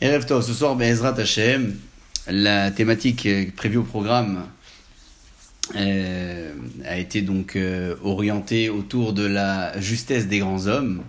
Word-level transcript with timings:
Erev 0.00 0.24
ce 0.28 0.52
soir, 0.52 0.76
Bezrat 0.76 1.18
Hashem, 1.18 1.76
la 2.28 2.70
thématique 2.70 3.26
euh, 3.26 3.46
prévue 3.56 3.78
au 3.78 3.82
programme 3.82 4.46
euh, 5.74 6.54
a 6.84 6.98
été 6.98 7.20
donc 7.20 7.56
euh, 7.56 7.96
orientée 8.04 8.68
autour 8.68 9.12
de 9.12 9.26
la 9.26 9.76
justesse 9.80 10.28
des 10.28 10.38
grands 10.38 10.68
hommes. 10.68 11.02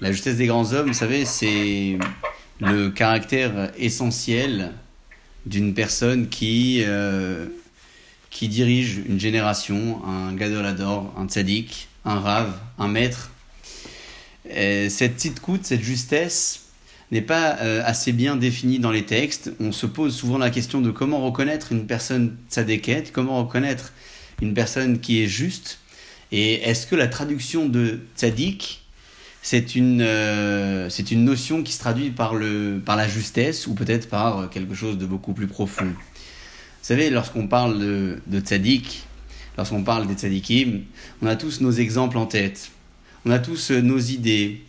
La 0.00 0.10
justesse 0.10 0.38
des 0.38 0.46
grands 0.46 0.72
hommes, 0.72 0.88
vous 0.88 0.92
savez, 0.92 1.24
c'est 1.24 1.96
le 2.58 2.88
caractère 2.88 3.70
essentiel 3.78 4.72
d'une 5.46 5.72
personne 5.72 6.28
qui, 6.28 6.84
qui 8.30 8.48
dirige 8.48 9.02
une 9.06 9.20
génération, 9.20 10.04
un 10.04 10.34
gadolador, 10.34 11.14
un 11.16 11.28
tzaddik, 11.28 11.88
un 12.04 12.18
rave, 12.18 12.58
un 12.76 12.88
maître. 12.88 13.30
Et 14.50 14.90
cette 14.90 15.14
petite 15.14 15.38
coûte, 15.40 15.64
cette 15.64 15.82
justesse, 15.82 16.63
n'est 17.14 17.22
pas 17.22 17.58
euh, 17.60 17.80
assez 17.84 18.12
bien 18.12 18.36
définie 18.36 18.80
dans 18.80 18.90
les 18.90 19.04
textes. 19.04 19.52
On 19.60 19.70
se 19.72 19.86
pose 19.86 20.14
souvent 20.14 20.36
la 20.36 20.50
question 20.50 20.80
de 20.80 20.90
comment 20.90 21.24
reconnaître 21.24 21.70
une 21.70 21.86
personne 21.86 22.36
tzadékette, 22.50 23.12
comment 23.12 23.38
reconnaître 23.38 23.92
une 24.42 24.52
personne 24.52 24.98
qui 24.98 25.22
est 25.22 25.28
juste. 25.28 25.78
Et 26.32 26.54
est-ce 26.68 26.88
que 26.88 26.96
la 26.96 27.06
traduction 27.06 27.68
de 27.68 28.00
tzaddik, 28.16 28.82
c'est 29.42 29.76
une, 29.76 30.02
euh, 30.02 30.90
c'est 30.90 31.12
une 31.12 31.24
notion 31.24 31.62
qui 31.62 31.72
se 31.72 31.78
traduit 31.78 32.10
par, 32.10 32.34
le, 32.34 32.82
par 32.84 32.96
la 32.96 33.06
justesse 33.06 33.68
ou 33.68 33.74
peut-être 33.74 34.08
par 34.08 34.50
quelque 34.50 34.74
chose 34.74 34.98
de 34.98 35.06
beaucoup 35.06 35.34
plus 35.34 35.46
profond? 35.46 35.86
Vous 35.86 36.88
savez, 36.88 37.10
lorsqu'on 37.10 37.46
parle 37.46 37.78
de, 37.78 38.18
de 38.26 38.40
tzaddik, 38.40 39.04
lorsqu'on 39.56 39.84
parle 39.84 40.08
des 40.08 40.14
tzaddikim, 40.14 40.82
on 41.22 41.28
a 41.28 41.36
tous 41.36 41.60
nos 41.60 41.70
exemples 41.70 42.18
en 42.18 42.26
tête. 42.26 42.72
On 43.24 43.30
a 43.30 43.38
tous 43.38 43.70
nos 43.70 44.00
idées. 44.00 44.62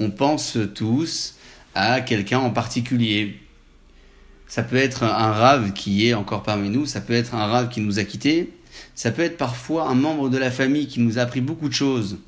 On 0.00 0.10
pense 0.10 0.58
tous 0.74 1.36
à 1.74 2.00
quelqu'un 2.00 2.38
en 2.38 2.50
particulier. 2.50 3.38
Ça 4.46 4.62
peut 4.62 4.76
être 4.76 5.04
un 5.04 5.32
rave 5.32 5.72
qui 5.72 6.06
est 6.06 6.14
encore 6.14 6.42
parmi 6.42 6.68
nous, 6.68 6.84
ça 6.86 7.00
peut 7.00 7.14
être 7.14 7.34
un 7.34 7.46
rave 7.46 7.68
qui 7.70 7.80
nous 7.80 7.98
a 7.98 8.04
quittés, 8.04 8.50
ça 8.94 9.10
peut 9.10 9.22
être 9.22 9.38
parfois 9.38 9.88
un 9.88 9.94
membre 9.94 10.28
de 10.28 10.36
la 10.36 10.50
famille 10.50 10.86
qui 10.86 11.00
nous 11.00 11.18
a 11.18 11.22
appris 11.22 11.40
beaucoup 11.40 11.68
de 11.68 11.74
choses 11.74 12.18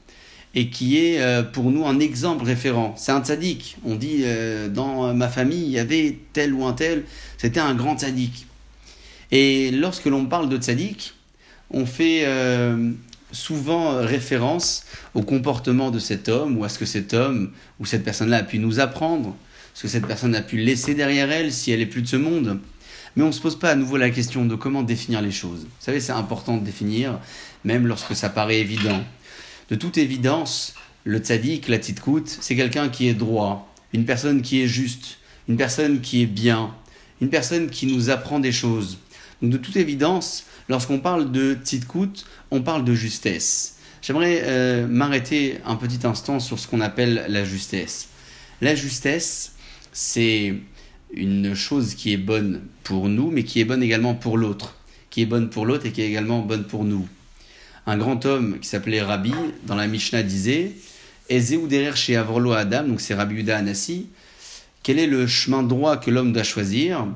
et 0.55 0.69
qui 0.71 0.99
est 0.99 1.21
euh, 1.21 1.43
pour 1.43 1.71
nous 1.71 1.85
un 1.85 2.01
exemple 2.01 2.45
référent. 2.45 2.95
C'est 2.97 3.13
un 3.13 3.23
tzaddik. 3.23 3.77
On 3.85 3.97
dit 3.97 4.21
euh, 4.23 4.69
dans 4.69 5.13
ma 5.13 5.29
famille, 5.29 5.65
il 5.65 5.71
y 5.71 5.79
avait 5.79 6.19
tel 6.33 6.55
ou 6.55 6.65
un 6.65 6.73
tel, 6.73 7.05
c'était 7.37 7.61
un 7.61 7.75
grand 7.75 7.99
tzaddik. 7.99 8.47
Et 9.33 9.71
lorsque 9.73 10.07
l'on 10.07 10.27
parle 10.27 10.49
de 10.49 10.57
tzaddik, 10.57 11.15
on 11.71 11.87
fait 11.87 12.23
euh, 12.25 12.93
souvent 13.35 14.01
référence 14.01 14.85
au 15.13 15.23
comportement 15.23 15.91
de 15.91 15.99
cet 15.99 16.29
homme 16.29 16.57
ou 16.57 16.65
à 16.65 16.69
ce 16.69 16.79
que 16.79 16.87
cet 16.87 17.13
homme 17.13 17.53
ou 17.79 17.87
cette 17.87 18.05
personne-là 18.05 18.39
a 18.39 18.43
pu 18.43 18.59
nous 18.59 18.81
apprendre, 18.81 19.37
ce 19.75 19.83
que 19.83 19.89
cette 19.89 20.07
personne 20.07 20.35
a 20.35 20.41
pu 20.41 20.57
laisser 20.57 20.95
derrière 20.95 21.31
elle 21.31 21.53
si 21.53 21.73
elle 21.73 21.81
est 21.81 21.87
plus 21.87 22.03
de 22.03 22.07
ce 22.07 22.17
monde. 22.17 22.61
Mais 23.17 23.23
on 23.23 23.29
ne 23.29 23.33
se 23.33 23.41
pose 23.41 23.59
pas 23.59 23.71
à 23.71 23.75
nouveau 23.75 23.97
la 23.97 24.11
question 24.11 24.45
de 24.45 24.55
comment 24.55 24.83
définir 24.83 25.21
les 25.21 25.31
choses. 25.31 25.61
Vous 25.63 25.85
savez, 25.85 26.01
c'est 26.01 26.13
important 26.13 26.57
de 26.57 26.65
définir, 26.65 27.21
même 27.65 27.87
lorsque 27.87 28.17
ça 28.17 28.29
paraît 28.29 28.59
évident. 28.59 29.05
De 29.69 29.77
toute 29.77 29.99
évidence, 29.99 30.75
le 31.05 31.19
tzaddik, 31.19 31.69
la 31.69 31.79
tzidkout, 31.79 32.27
c'est 32.41 32.57
quelqu'un 32.57 32.89
qui 32.89 33.09
est 33.09 33.15
droit, 33.15 33.73
une 33.93 34.05
personne 34.05 34.43
qui 34.43 34.63
est 34.63 34.67
juste, 34.67 35.19
une 35.49 35.57
personne 35.57 36.01
qui 36.01 36.23
est 36.23 36.27
bien, 36.27 36.75
une 37.21 37.31
personne 37.31 37.71
qui 37.71 37.87
nous 37.87 38.11
apprend 38.11 38.41
des 38.41 38.53
choses. 38.53 38.99
Donc 39.43 39.51
de 39.51 39.57
toute 39.59 39.77
évidence, 39.77 40.47
lorsqu'on 40.69 40.99
parle 40.99 41.33
de 41.33 41.55
tzidkout, 41.55 42.25
on 42.51 42.63
parle 42.63 42.85
de 42.85 42.95
justesse. 42.95 43.77
J'aimerais 44.03 44.43
euh, 44.45 44.87
m'arrêter 44.87 45.59
un 45.65 45.77
petit 45.77 46.07
instant 46.07 46.41
sur 46.41 46.59
ce 46.59 46.69
qu'on 46.69 46.81
appelle 46.81 47.25
la 47.29 47.45
justesse. 47.45 48.09
La 48.61 48.75
justesse, 48.75 49.53
c'est 49.93 50.55
une 51.15 51.55
chose 51.55 51.95
qui 51.95 52.13
est 52.13 52.19
bonne 52.19 52.63
pour 52.83 53.09
nous, 53.09 53.31
mais 53.31 53.45
qui 53.45 53.61
est 53.61 53.65
bonne 53.65 53.83
également 53.83 54.15
pour 54.15 54.37
l'autre. 54.37 54.77
Qui 55.11 55.23
est 55.23 55.27
bonne 55.27 55.49
pour 55.49 55.65
l'autre 55.65 55.87
et 55.87 55.93
qui 55.93 56.03
est 56.03 56.09
également 56.09 56.41
bonne 56.41 56.65
pour 56.65 56.85
nous. 56.85 57.09
Un 57.87 57.97
grand 57.97 58.25
homme 58.27 58.59
qui 58.61 58.69
s'appelait 58.69 59.03
Rabbi, 59.03 59.33
dans 59.67 59.75
la 59.75 59.87
Mishnah, 59.87 60.23
disait 60.23 60.73
Ezeu 61.31 61.67
derer 61.69 61.97
chez 61.97 62.17
Avrolo 62.17 62.53
Adam, 62.53 62.85
donc 62.85 63.01
c'est 63.01 63.15
Rabbi 63.15 63.37
Yuda 63.37 63.59
Anassi. 63.59 64.09
Quel 64.83 64.99
est 64.99 65.07
le 65.07 65.27
chemin 65.27 65.63
droit 65.63 65.97
que 65.97 66.11
l'homme 66.11 66.33
doit 66.33 66.43
choisir? 66.43 67.07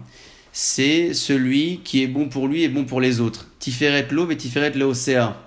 C'est 0.61 1.15
celui 1.15 1.83
qui 1.85 2.03
est 2.03 2.09
bon 2.09 2.29
pour 2.29 2.49
lui 2.49 2.65
et 2.65 2.69
bon 2.69 2.85
pour 2.85 3.01
les 3.01 3.21
autres. 3.21 3.47
Tiferet 3.61 4.09
l'eau 4.11 4.29
et 4.29 4.37
Tiferet 4.37 4.73
l'océa. 4.73 5.41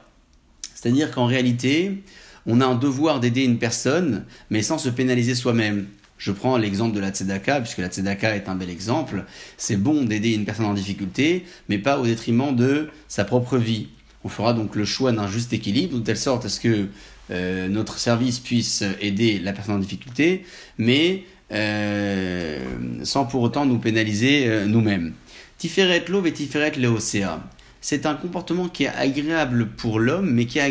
C'est-à-dire 0.74 1.12
qu'en 1.12 1.26
réalité, 1.26 2.02
on 2.46 2.62
a 2.62 2.66
un 2.66 2.76
devoir 2.76 3.20
d'aider 3.20 3.44
une 3.44 3.60
personne, 3.60 4.24
mais 4.50 4.62
sans 4.62 4.78
se 4.78 4.88
pénaliser 4.88 5.36
soi-même. 5.36 5.88
Je 6.18 6.32
prends 6.32 6.56
l'exemple 6.56 6.96
de 6.96 7.02
la 7.02 7.10
tzedaka, 7.10 7.60
puisque 7.60 7.80
la 7.80 7.90
tzedaka 7.90 8.38
est 8.38 8.48
un 8.48 8.56
bel 8.56 8.70
exemple. 8.70 9.26
C'est 9.58 9.76
bon 9.76 10.06
d'aider 10.06 10.32
une 10.32 10.46
personne 10.46 10.64
en 10.64 10.74
difficulté, 10.74 11.44
mais 11.68 11.78
pas 11.78 12.00
au 12.00 12.06
détriment 12.06 12.56
de 12.56 12.88
sa 13.10 13.26
propre 13.26 13.58
vie. 13.58 13.88
On 14.24 14.30
fera 14.30 14.54
donc 14.54 14.78
le 14.78 14.86
choix 14.86 15.12
d'un 15.12 15.28
juste 15.28 15.52
équilibre, 15.52 15.98
de 15.98 16.04
telle 16.04 16.16
sorte 16.16 16.46
à 16.46 16.50
ce 16.50 16.62
que 16.62 16.88
euh, 17.32 17.68
notre 17.68 18.00
service 18.00 18.40
puisse 18.40 18.82
aider 19.02 19.40
la 19.40 19.52
personne 19.52 19.76
en 19.76 19.80
difficulté, 19.80 20.46
mais 20.78 21.26
sans 21.52 23.26
pour 23.26 23.42
autant 23.42 23.66
nous 23.66 23.78
pénaliser 23.78 24.48
euh, 24.48 24.66
nous-mêmes. 24.66 25.14
Tiferet 25.58 26.06
l'eau 26.08 26.26
et 26.26 26.34
Tiferet 26.34 26.72
l'eocéa. 26.78 27.44
C'est 27.82 28.06
un 28.06 28.16
comportement 28.16 28.70
qui 28.70 28.84
est 28.84 28.90
agréable 28.90 29.70
pour 29.70 30.00
l'homme, 30.00 30.30
mais 30.30 30.46
qui 30.46 30.60
est 30.60 30.62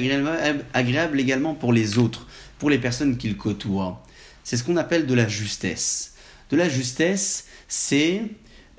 agréable, 0.73 1.21
également 1.21 1.55
pour 1.55 1.73
les 1.73 1.99
autres, 1.99 2.27
pour 2.59 2.71
les 2.71 2.79
personnes 2.79 3.17
qu'il 3.17 3.37
côtoie. 3.37 4.03
C'est 4.45 4.57
ce 4.57 4.65
qu'on 4.65 4.77
appelle 4.77 5.07
de 5.07 5.15
la 5.15 5.27
justesse. 5.27 6.15
De 6.51 6.57
la 6.57 6.69
justesse, 6.69 7.47
c'est 7.67 8.23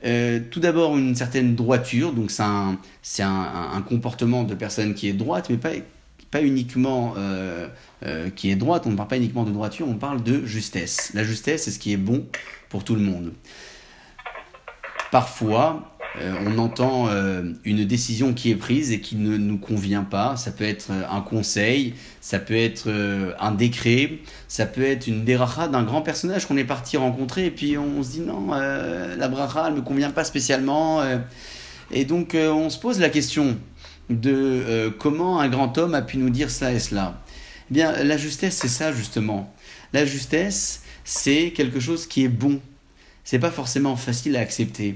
euh, 0.06 0.40
tout 0.50 0.62
d'abord 0.62 0.98
une 0.98 1.16
certaine 1.16 1.56
droiture, 1.56 2.14
donc 2.14 2.32
c'est 2.32 3.24
un, 3.24 3.82
comportement 3.88 4.44
de 4.44 4.56
personne 4.56 4.94
qui 4.94 5.10
est 5.10 5.14
droite, 5.14 5.50
mais 5.50 5.58
pas, 5.58 5.72
pas 6.32 6.42
uniquement 6.42 7.14
euh, 7.18 7.68
euh, 8.06 8.30
qui 8.30 8.50
est 8.50 8.56
droite, 8.56 8.84
on 8.86 8.92
ne 8.92 8.96
parle 8.96 9.10
pas 9.10 9.18
uniquement 9.18 9.44
de 9.44 9.52
droiture, 9.52 9.88
on 9.88 9.96
parle 9.96 10.24
de 10.24 10.46
justesse. 10.46 11.12
La 11.14 11.24
justesse, 11.24 11.64
c'est 11.64 11.72
ce 11.72 11.80
qui 11.80 11.92
est 11.92 11.98
bon 11.98 12.26
pour 12.70 12.86
tout 12.86 12.96
le 12.96 13.02
monde. 13.02 13.34
Parfois, 15.12 15.98
euh, 16.22 16.34
on 16.46 16.58
entend 16.58 17.10
une 17.66 17.84
décision 17.86 18.34
qui 18.34 18.50
est 18.50 18.56
prise 18.56 18.94
et 18.94 19.02
qui 19.02 19.18
ne 19.18 19.36
nous 19.36 19.58
convient 19.58 20.04
pas. 20.04 20.38
Ça 20.38 20.52
peut 20.52 20.64
être 20.64 20.90
un 20.92 21.20
conseil, 21.20 21.96
ça 22.22 22.40
peut 22.40 22.56
être 22.56 22.90
un 23.38 23.52
décret, 23.52 24.20
ça 24.48 24.66
peut 24.66 24.84
être 24.84 25.08
une 25.08 25.26
déracha 25.26 25.68
d'un 25.68 25.84
grand 25.84 26.02
personnage 26.02 26.46
qu'on 26.46 26.58
est 26.58 26.64
parti 26.64 26.96
rencontrer 26.96 27.48
et 27.48 27.52
puis 27.52 27.78
on 27.78 28.02
se 28.04 28.12
dit 28.12 28.22
non, 28.22 28.52
la 28.52 29.28
bracha 29.28 29.70
ne 29.70 29.76
me 29.76 29.82
convient 29.82 30.12
pas 30.12 30.24
spécialement. 30.24 31.02
et 31.92 32.06
donc 32.06 32.36
on 32.36 32.70
se 32.70 32.80
pose 32.80 33.00
la 33.00 33.10
question 33.10 33.58
de 34.20 34.34
euh, 34.34 34.92
comment 34.92 35.40
un 35.40 35.50
grand 35.50 35.78
homme 35.78 35.96
a 35.96 36.02
pu 36.02 36.18
nous 36.18 36.30
dire 36.30 36.50
ça 36.50 36.74
et 36.74 36.80
cela. 36.80 37.22
Eh 37.70 37.74
bien, 37.74 38.04
la 38.04 38.18
justesse, 38.18 38.58
c'est 38.58 38.68
ça 38.68 38.92
justement. 38.92 39.54
La 39.94 40.06
justesse, 40.06 40.84
c'est 41.04 41.52
quelque 41.52 41.80
chose 41.80 42.06
qui 42.06 42.24
est 42.24 42.30
bon. 42.30 42.60
C'est 43.24 43.40
pas 43.40 43.52
forcément 43.52 43.96
facile 43.96 44.36
à 44.36 44.40
accepter. 44.40 44.96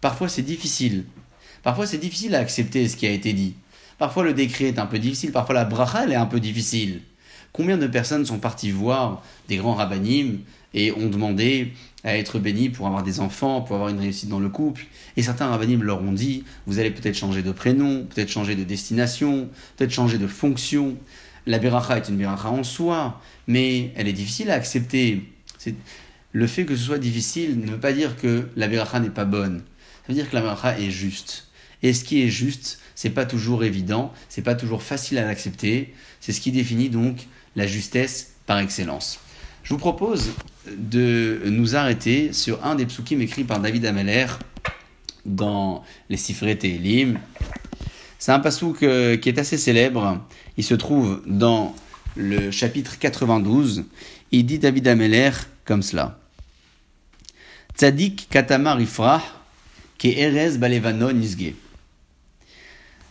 Parfois 0.00 0.28
c'est 0.28 0.42
difficile. 0.42 1.04
Parfois 1.62 1.86
c'est 1.86 1.98
difficile 1.98 2.34
à 2.34 2.38
accepter 2.38 2.88
ce 2.88 2.96
qui 2.96 3.06
a 3.06 3.10
été 3.10 3.32
dit. 3.32 3.54
Parfois 3.98 4.24
le 4.24 4.32
décret 4.32 4.66
est 4.66 4.78
un 4.78 4.86
peu 4.86 4.98
difficile, 4.98 5.32
parfois 5.32 5.54
la 5.54 5.64
bracha 5.64 6.04
elle 6.04 6.12
est 6.12 6.16
un 6.16 6.26
peu 6.26 6.40
difficile. 6.40 7.02
Combien 7.52 7.78
de 7.78 7.86
personnes 7.86 8.24
sont 8.24 8.38
parties 8.38 8.70
voir 8.70 9.22
des 9.48 9.56
grands 9.56 9.74
rabbinim 9.74 10.38
et 10.72 10.92
ont 10.92 11.08
demandé 11.08 11.72
à 12.04 12.16
être 12.16 12.38
bénis 12.38 12.70
pour 12.70 12.86
avoir 12.86 13.02
des 13.02 13.18
enfants, 13.18 13.60
pour 13.60 13.76
avoir 13.76 13.90
une 13.90 13.98
réussite 13.98 14.28
dans 14.28 14.38
le 14.38 14.48
couple? 14.48 14.86
Et 15.16 15.22
certains 15.22 15.48
rabbinim 15.48 15.82
leur 15.82 16.00
ont 16.02 16.12
dit, 16.12 16.44
vous 16.66 16.78
allez 16.78 16.90
peut-être 16.90 17.16
changer 17.16 17.42
de 17.42 17.52
prénom, 17.52 18.06
peut-être 18.06 18.30
changer 18.30 18.54
de 18.54 18.64
destination, 18.64 19.48
peut-être 19.76 19.90
changer 19.90 20.18
de 20.18 20.28
fonction. 20.28 20.96
La 21.46 21.58
beracha 21.58 21.96
est 21.96 22.08
une 22.08 22.16
beracha 22.16 22.50
en 22.50 22.62
soi, 22.62 23.20
mais 23.48 23.92
elle 23.96 24.06
est 24.06 24.12
difficile 24.12 24.50
à 24.50 24.54
accepter. 24.54 25.24
Le 26.32 26.46
fait 26.46 26.64
que 26.64 26.76
ce 26.76 26.84
soit 26.84 26.98
difficile 26.98 27.58
ne 27.58 27.72
veut 27.72 27.80
pas 27.80 27.92
dire 27.92 28.16
que 28.16 28.48
la 28.54 28.68
beracha 28.68 29.00
n'est 29.00 29.10
pas 29.10 29.24
bonne. 29.24 29.58
Ça 30.02 30.08
veut 30.08 30.14
dire 30.14 30.30
que 30.30 30.36
la 30.36 30.42
beracha 30.42 30.78
est 30.78 30.90
juste. 30.90 31.48
Et 31.82 31.92
ce 31.92 32.04
qui 32.04 32.22
est 32.22 32.28
juste, 32.28 32.78
c'est 32.94 33.10
pas 33.10 33.24
toujours 33.24 33.64
évident, 33.64 34.12
c'est 34.28 34.42
pas 34.42 34.54
toujours 34.54 34.82
facile 34.82 35.18
à 35.18 35.24
l'accepter. 35.24 35.94
C'est 36.20 36.32
ce 36.32 36.40
qui 36.40 36.52
définit 36.52 36.90
donc 36.90 37.26
la 37.60 37.66
justesse 37.66 38.32
par 38.46 38.58
excellence. 38.58 39.20
Je 39.62 39.74
vous 39.74 39.78
propose 39.78 40.32
de 40.66 41.42
nous 41.44 41.76
arrêter 41.76 42.32
sur 42.32 42.64
un 42.64 42.74
des 42.74 42.86
psukim 42.86 43.20
écrits 43.20 43.44
par 43.44 43.60
David 43.60 43.84
Ameller 43.84 44.26
dans 45.26 45.84
les 46.08 46.16
Sifré 46.16 46.56
Tehilim. 46.56 47.20
C'est 48.18 48.32
un 48.32 48.40
pasouk 48.40 48.82
euh, 48.82 49.18
qui 49.18 49.28
est 49.28 49.38
assez 49.38 49.58
célèbre. 49.58 50.24
Il 50.56 50.64
se 50.64 50.74
trouve 50.74 51.22
dans 51.26 51.74
le 52.16 52.50
chapitre 52.50 52.98
92. 52.98 53.84
Il 54.32 54.46
dit 54.46 54.58
David 54.58 54.88
Ameller 54.88 55.30
comme 55.66 55.82
cela. 55.82 56.18
Tzadik 57.76 58.28
katamar 58.30 58.80
ifrah 58.80 59.22
ke 59.98 60.08
erez 60.08 60.56
balevanon 60.58 61.12
nisge. 61.12 61.52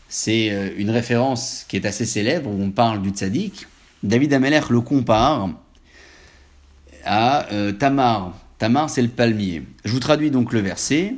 C'est 0.09 0.49
euh, 0.49 0.71
une 0.77 0.89
référence 0.89 1.65
qui 1.67 1.77
est 1.77 1.85
assez 1.85 2.05
célèbre 2.05 2.49
où 2.49 2.61
on 2.61 2.71
parle 2.71 3.03
du 3.03 3.11
tzaddik. 3.11 3.67
David 4.03 4.33
Ameller 4.33 4.61
le 4.69 4.81
compare 4.81 5.49
à 7.03 7.51
euh, 7.51 7.71
Tamar 7.71 8.37
Tamar, 8.57 8.89
c'est 8.89 9.01
le 9.01 9.07
palmier. 9.07 9.63
Je 9.85 9.91
vous 9.91 9.99
traduis 9.99 10.31
donc 10.31 10.51
le 10.51 10.59
verset. 10.59 11.15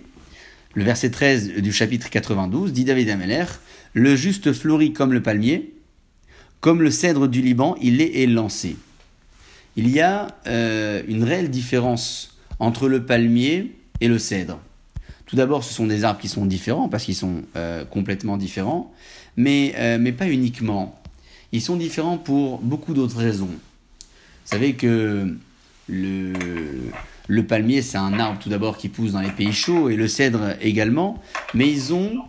Le 0.74 0.84
verset 0.84 1.10
13 1.10 1.56
du 1.56 1.74
chapitre 1.74 2.10
92 2.10 2.72
dit 2.72 2.86
David 2.86 3.10
Ameler 3.10 3.46
Le 3.94 4.16
juste 4.16 4.54
fleurit 4.54 4.94
comme 4.94 5.12
le 5.12 5.22
palmier, 5.22 5.74
comme 6.60 6.82
le 6.82 6.92
cèdre 6.92 7.28
du 7.28 7.42
Liban, 7.42 7.76
il 7.82 8.00
est 8.00 8.22
élancé. 8.22 8.78
Il 9.76 9.90
y 9.90 10.02
a 10.02 10.28
euh, 10.48 11.02
une 11.08 11.24
réelle 11.24 11.50
différence 11.50 12.38
entre 12.60 12.88
le 12.88 13.06
palmier 13.06 13.76
et 14.02 14.08
le 14.08 14.20
cèdre. 14.20 14.60
Tout 15.26 15.36
d'abord, 15.36 15.64
ce 15.64 15.74
sont 15.74 15.88
des 15.88 16.04
arbres 16.04 16.20
qui 16.20 16.30
sont 16.30 16.46
différents 16.46 16.90
parce 16.90 17.06
qu'ils 17.06 17.16
sont 17.16 17.42
euh, 17.56 17.86
complètement 17.86 18.38
différents, 18.38 18.94
mais 19.36 19.74
pas 20.18 20.28
uniquement. 20.28 21.01
Ils 21.52 21.62
sont 21.62 21.76
différents 21.76 22.18
pour 22.18 22.60
beaucoup 22.60 22.94
d'autres 22.94 23.18
raisons. 23.18 23.48
Vous 23.48 24.52
savez 24.58 24.74
que 24.74 25.36
le, 25.90 26.34
le 27.28 27.46
palmier, 27.46 27.82
c'est 27.82 27.98
un 27.98 28.20
arbre 28.20 28.40
tout 28.40 28.50
d'abord 28.50 28.78
qui 28.78 28.90
pousse 28.90 29.12
dans 29.14 29.22
les 29.22 29.32
pays 29.32 29.54
chauds 29.54 29.90
et 29.90 29.96
le 29.96 30.08
cèdre 30.08 30.56
également, 30.62 31.22
mais 31.54 31.70
ils 31.70 31.94
ont 31.94 32.24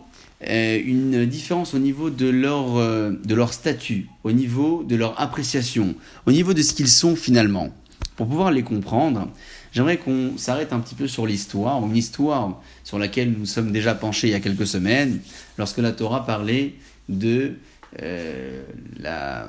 euh, 0.47 0.81
une 0.83 1.25
différence 1.25 1.73
au 1.73 1.79
niveau 1.79 2.09
de 2.09 2.27
leur, 2.27 2.77
euh, 2.77 3.11
de 3.23 3.35
leur 3.35 3.53
statut, 3.53 4.07
au 4.23 4.31
niveau 4.31 4.83
de 4.83 4.95
leur 4.95 5.19
appréciation, 5.19 5.95
au 6.25 6.31
niveau 6.31 6.53
de 6.53 6.61
ce 6.61 6.73
qu'ils 6.73 6.89
sont 6.89 7.15
finalement. 7.15 7.69
Pour 8.17 8.27
pouvoir 8.27 8.51
les 8.51 8.63
comprendre, 8.63 9.29
j'aimerais 9.71 9.97
qu'on 9.97 10.37
s'arrête 10.37 10.73
un 10.73 10.79
petit 10.79 10.95
peu 10.95 11.07
sur 11.07 11.25
l'histoire, 11.25 11.83
une 11.85 11.95
histoire 11.95 12.61
sur 12.83 12.99
laquelle 12.99 13.31
nous 13.31 13.45
sommes 13.45 13.71
déjà 13.71 13.95
penchés 13.95 14.27
il 14.27 14.31
y 14.31 14.35
a 14.35 14.39
quelques 14.39 14.67
semaines, 14.67 15.19
lorsque 15.57 15.77
la 15.77 15.93
Torah 15.93 16.25
parlait 16.25 16.75
de 17.07 17.53
la, 17.99 19.47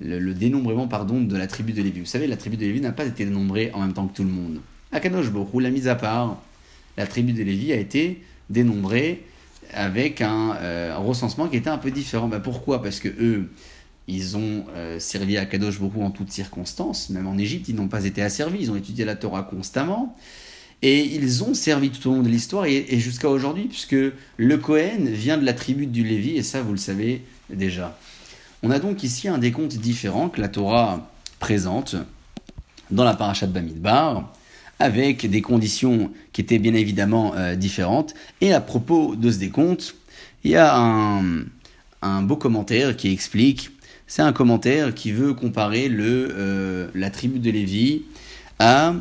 le, 0.00 0.34
dénombrement 0.34 0.88
pardon, 0.88 1.20
de 1.20 1.36
la 1.36 1.46
tribu 1.46 1.72
de 1.72 1.82
Lévi. 1.82 2.00
Vous 2.00 2.06
savez, 2.06 2.26
la 2.26 2.36
tribu 2.36 2.56
de 2.56 2.62
Lévi 2.62 2.80
n'a 2.80 2.92
pas 2.92 3.04
été 3.04 3.24
dénombrée 3.24 3.70
en 3.72 3.80
même 3.80 3.92
temps 3.92 4.06
que 4.06 4.16
tout 4.16 4.24
le 4.24 4.30
monde. 4.30 4.60
Akadosh 4.92 5.30
Borou 5.30 5.60
l'a 5.60 5.70
mise 5.70 5.88
à 5.88 5.94
part. 5.94 6.40
La 6.96 7.06
tribu 7.06 7.32
de 7.32 7.42
Lévi 7.42 7.72
a 7.72 7.76
été 7.76 8.22
dénombrée 8.48 9.24
avec 9.72 10.20
un, 10.20 10.54
euh, 10.56 10.96
recensement 10.96 11.48
qui 11.48 11.56
était 11.56 11.70
un 11.70 11.78
peu 11.78 11.90
différent. 11.90 12.28
Ben 12.28 12.40
pourquoi? 12.40 12.82
Parce 12.82 13.00
que 13.00 13.08
eux, 13.08 13.50
ils 14.08 14.36
ont 14.36 14.64
euh, 14.74 14.98
servi 14.98 15.36
à 15.36 15.46
Kadosh 15.46 15.80
Borou 15.80 16.02
en 16.02 16.10
toutes 16.10 16.30
circonstances. 16.30 17.10
Même 17.10 17.26
en 17.26 17.36
Égypte, 17.36 17.68
ils 17.68 17.74
n'ont 17.74 17.88
pas 17.88 18.04
été 18.04 18.22
asservis. 18.22 18.58
Ils 18.60 18.70
ont 18.70 18.76
étudié 18.76 19.04
la 19.04 19.16
Torah 19.16 19.42
constamment. 19.42 20.16
Et 20.82 21.02
ils 21.02 21.42
ont 21.42 21.54
servi 21.54 21.90
tout 21.90 22.08
au 22.08 22.14
long 22.14 22.22
de 22.22 22.28
l'histoire 22.28 22.66
et, 22.66 22.84
et 22.90 23.00
jusqu'à 23.00 23.30
aujourd'hui, 23.30 23.64
puisque 23.64 23.96
le 24.36 24.56
Kohen 24.58 25.08
vient 25.08 25.38
de 25.38 25.44
la 25.44 25.54
tribu 25.54 25.86
du 25.86 26.04
Lévi, 26.04 26.36
et 26.36 26.42
ça, 26.42 26.60
vous 26.60 26.72
le 26.72 26.78
savez 26.78 27.22
On 28.62 28.70
a 28.70 28.78
donc 28.78 29.02
ici 29.02 29.28
un 29.28 29.38
décompte 29.38 29.76
différent 29.76 30.28
que 30.28 30.40
la 30.40 30.48
Torah 30.48 31.08
présente 31.38 31.96
dans 32.90 33.04
la 33.04 33.14
parashat 33.14 33.46
Bamidbar, 33.46 34.32
avec 34.78 35.28
des 35.28 35.42
conditions 35.42 36.10
qui 36.32 36.40
étaient 36.42 36.58
bien 36.58 36.74
évidemment 36.74 37.34
euh, 37.34 37.54
différentes. 37.54 38.14
Et 38.40 38.52
à 38.52 38.60
propos 38.60 39.16
de 39.16 39.30
ce 39.30 39.38
décompte, 39.38 39.94
il 40.44 40.50
y 40.52 40.56
a 40.56 40.76
un, 40.76 42.22
beau 42.22 42.36
commentaire 42.36 42.96
qui 42.96 43.12
explique, 43.12 43.70
c'est 44.06 44.22
un 44.22 44.32
commentaire 44.32 44.94
qui 44.94 45.10
veut 45.12 45.34
comparer 45.34 45.90
euh, 45.90 46.88
la 46.94 47.10
tribu 47.10 47.40
de 47.40 47.50
Lévi 47.50 48.02
euh, 48.62 48.92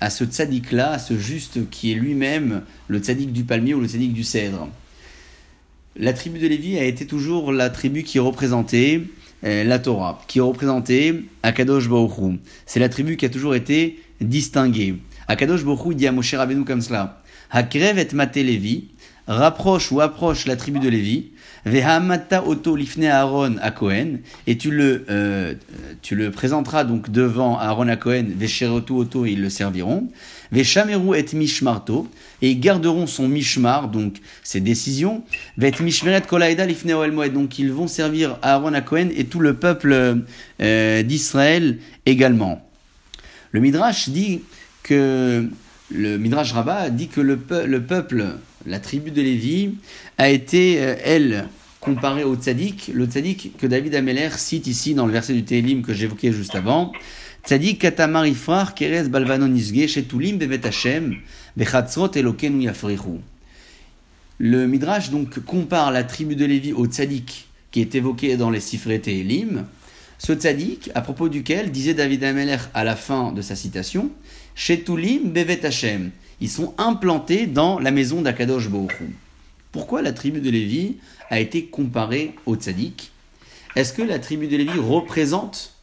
à 0.00 0.10
ce 0.10 0.24
tzaddik-là, 0.24 0.92
à 0.92 0.98
ce 0.98 1.16
juste 1.16 1.70
qui 1.70 1.92
est 1.92 1.94
lui-même 1.94 2.62
le 2.88 2.98
tzaddik 2.98 3.32
du 3.32 3.44
palmier 3.44 3.74
ou 3.74 3.80
le 3.80 3.86
tzaddik 3.86 4.12
du 4.12 4.24
cèdre. 4.24 4.68
La 5.96 6.12
tribu 6.12 6.40
de 6.40 6.48
Lévi 6.48 6.76
a 6.76 6.84
été 6.84 7.06
toujours 7.06 7.52
la 7.52 7.70
tribu 7.70 8.02
qui 8.02 8.18
représentait 8.18 9.02
euh, 9.44 9.62
la 9.62 9.78
Torah, 9.78 10.20
qui 10.26 10.40
représentait 10.40 11.22
Akadosh 11.44 11.88
Baruch 11.88 12.40
C'est 12.66 12.80
la 12.80 12.88
tribu 12.88 13.16
qui 13.16 13.24
a 13.26 13.28
toujours 13.28 13.54
été 13.54 14.00
distinguée. 14.20 14.96
Akadosh 15.28 15.64
Baruch 15.64 15.94
dit 15.94 16.08
à 16.08 16.12
Moshe 16.12 16.34
Rabbeinu 16.34 16.64
comme 16.64 16.80
cela. 16.80 17.22
Hakrev 17.52 18.00
et 18.00 18.08
Mate 18.12 18.34
Lévi, 18.34 18.88
rapproche 19.28 19.92
ou 19.92 20.00
approche 20.00 20.46
la 20.46 20.56
tribu 20.56 20.80
de 20.80 20.88
Lévi, 20.88 21.30
Vehamata 21.64 22.44
Oto 22.44 22.74
Lifne 22.74 23.04
Aaron 23.04 23.56
à 23.62 23.70
Cohen, 23.70 24.18
et 24.48 24.58
tu 24.58 24.72
le, 24.72 25.04
euh, 25.08 25.54
tu 26.02 26.16
le 26.16 26.32
présenteras 26.32 26.82
donc 26.82 27.10
devant 27.10 27.56
Aaron 27.56 27.86
à 27.86 27.96
Cohen, 27.96 28.26
Vesherotu 28.36 28.94
Oto, 28.94 29.26
et 29.26 29.30
ils 29.30 29.40
le 29.40 29.48
serviront. 29.48 30.08
Veshameru 30.52 31.16
et 31.16 31.26
Mishmarto, 31.34 32.08
et 32.42 32.50
ils 32.50 32.60
garderont 32.60 33.06
son 33.06 33.28
Mishmar, 33.28 33.88
donc 33.88 34.16
ses 34.42 34.60
décisions. 34.60 35.22
Vet 35.58 35.72
Mishmeret 35.80 36.22
Kolaïda 36.22 36.66
Lifne 36.66 36.94
Moed, 37.10 37.32
donc 37.32 37.58
ils 37.58 37.72
vont 37.72 37.88
servir 37.88 38.38
Aaron 38.42 38.74
à 38.74 38.82
et 39.16 39.24
tout 39.24 39.40
le 39.40 39.54
peuple 39.54 40.22
euh, 40.60 41.02
d'Israël 41.02 41.78
également. 42.06 42.66
Le 43.52 43.60
Midrash 43.60 44.08
dit 44.08 44.40
que 44.82 45.48
le 45.90 46.18
Midrash 46.18 46.52
Rabbah 46.52 46.90
dit 46.90 47.08
que 47.08 47.20
le, 47.20 47.38
le, 47.66 47.82
peuple, 47.82 48.26
la 48.66 48.78
tribu 48.78 49.10
de 49.10 49.22
Lévi, 49.22 49.74
a 50.18 50.28
été, 50.28 50.80
euh, 50.80 50.96
elle, 51.04 51.48
comparée 51.84 52.24
au 52.24 52.34
tzaddik, 52.34 52.90
le 52.94 53.04
tzaddik 53.06 53.56
que 53.58 53.66
David 53.66 53.94
Ameller 53.94 54.30
cite 54.36 54.66
ici 54.66 54.94
dans 54.94 55.06
le 55.06 55.12
verset 55.12 55.34
du 55.34 55.44
Télim 55.44 55.82
que 55.82 55.92
j'évoquais 55.92 56.32
juste 56.32 56.54
avant. 56.54 56.92
Tzadik. 57.44 57.86
Le 64.38 64.66
Midrash 64.66 65.10
donc 65.10 65.38
compare 65.40 65.92
la 65.92 66.04
tribu 66.04 66.36
de 66.36 66.46
Lévi 66.46 66.72
au 66.72 66.86
tzaddik 66.86 67.48
qui 67.70 67.82
est 67.82 67.94
évoqué 67.94 68.38
dans 68.38 68.48
les 68.48 68.60
Sifré 68.60 68.98
Télim. 68.98 69.66
Ce 70.16 70.32
tzaddik, 70.32 70.90
à 70.94 71.02
propos 71.02 71.28
duquel 71.28 71.70
disait 71.70 71.92
David 71.92 72.24
Ameller 72.24 72.56
à 72.72 72.82
la 72.82 72.96
fin 72.96 73.30
de 73.30 73.42
sa 73.42 73.56
citation, 73.56 74.10
Shetulim 74.54 75.30
bevet 75.30 75.66
Hashem. 75.66 76.12
Ils 76.40 76.48
sont 76.48 76.72
implantés 76.78 77.46
dans 77.46 77.78
la 77.78 77.90
maison 77.90 78.22
d'Akadosh 78.22 78.70
Baruch 78.70 79.02
Pourquoi 79.70 80.00
la 80.00 80.12
tribu 80.12 80.40
de 80.40 80.48
Lévi 80.48 80.96
a 81.28 81.40
été 81.40 81.66
comparée 81.66 82.34
au 82.46 82.56
tzaddik 82.56 83.12
Est-ce 83.76 83.92
que 83.92 84.02
la 84.02 84.18
tribu 84.18 84.48
de 84.48 84.56
Lévi 84.56 84.78
représente 84.78 85.73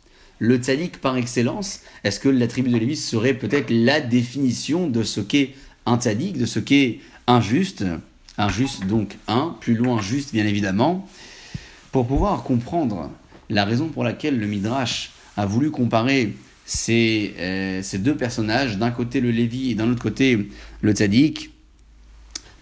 le 0.42 0.58
tzaddik 0.58 0.98
par 0.98 1.18
excellence 1.18 1.82
Est-ce 2.04 2.20
que 2.20 2.28
la 2.28 2.48
tribu 2.48 2.72
de 2.72 2.78
Lévi 2.78 2.98
serait 2.98 3.36
peut-être 3.36 3.70
la 3.70 4.02
définition 4.02 4.88
de 4.88 5.04
ce 5.04 5.22
qu'est 5.22 5.54
un 5.86 6.00
tzaddik, 6.00 6.38
de 6.38 6.48
ce 6.48 6.60
qu'est 6.60 7.00
injuste 7.28 7.86
Injuste 8.40 8.88
donc 8.88 9.18
un, 9.28 9.56
plus 9.62 9.76
loin 9.76 10.02
juste 10.02 10.34
bien 10.34 10.48
évidemment. 10.48 11.08
Pour 11.92 12.08
pouvoir 12.08 12.42
comprendre 12.42 13.12
la 13.52 13.66
raison 13.66 13.90
pour 13.90 14.04
laquelle 14.04 14.40
le 14.40 14.48
Midrash 14.48 15.12
a 15.38 15.46
voulu 15.46 15.70
comparer 15.70 16.34
ces, 16.66 17.36
euh, 17.38 17.84
ces 17.84 18.00
deux 18.00 18.16
personnages, 18.16 18.80
d'un 18.80 18.92
côté 18.92 19.22
le 19.22 19.30
Lévi 19.30 19.72
et 19.72 19.76
d'un 19.76 19.92
autre 19.92 20.02
côté 20.02 20.50
le 20.82 20.92
tzaddik, 20.92 21.52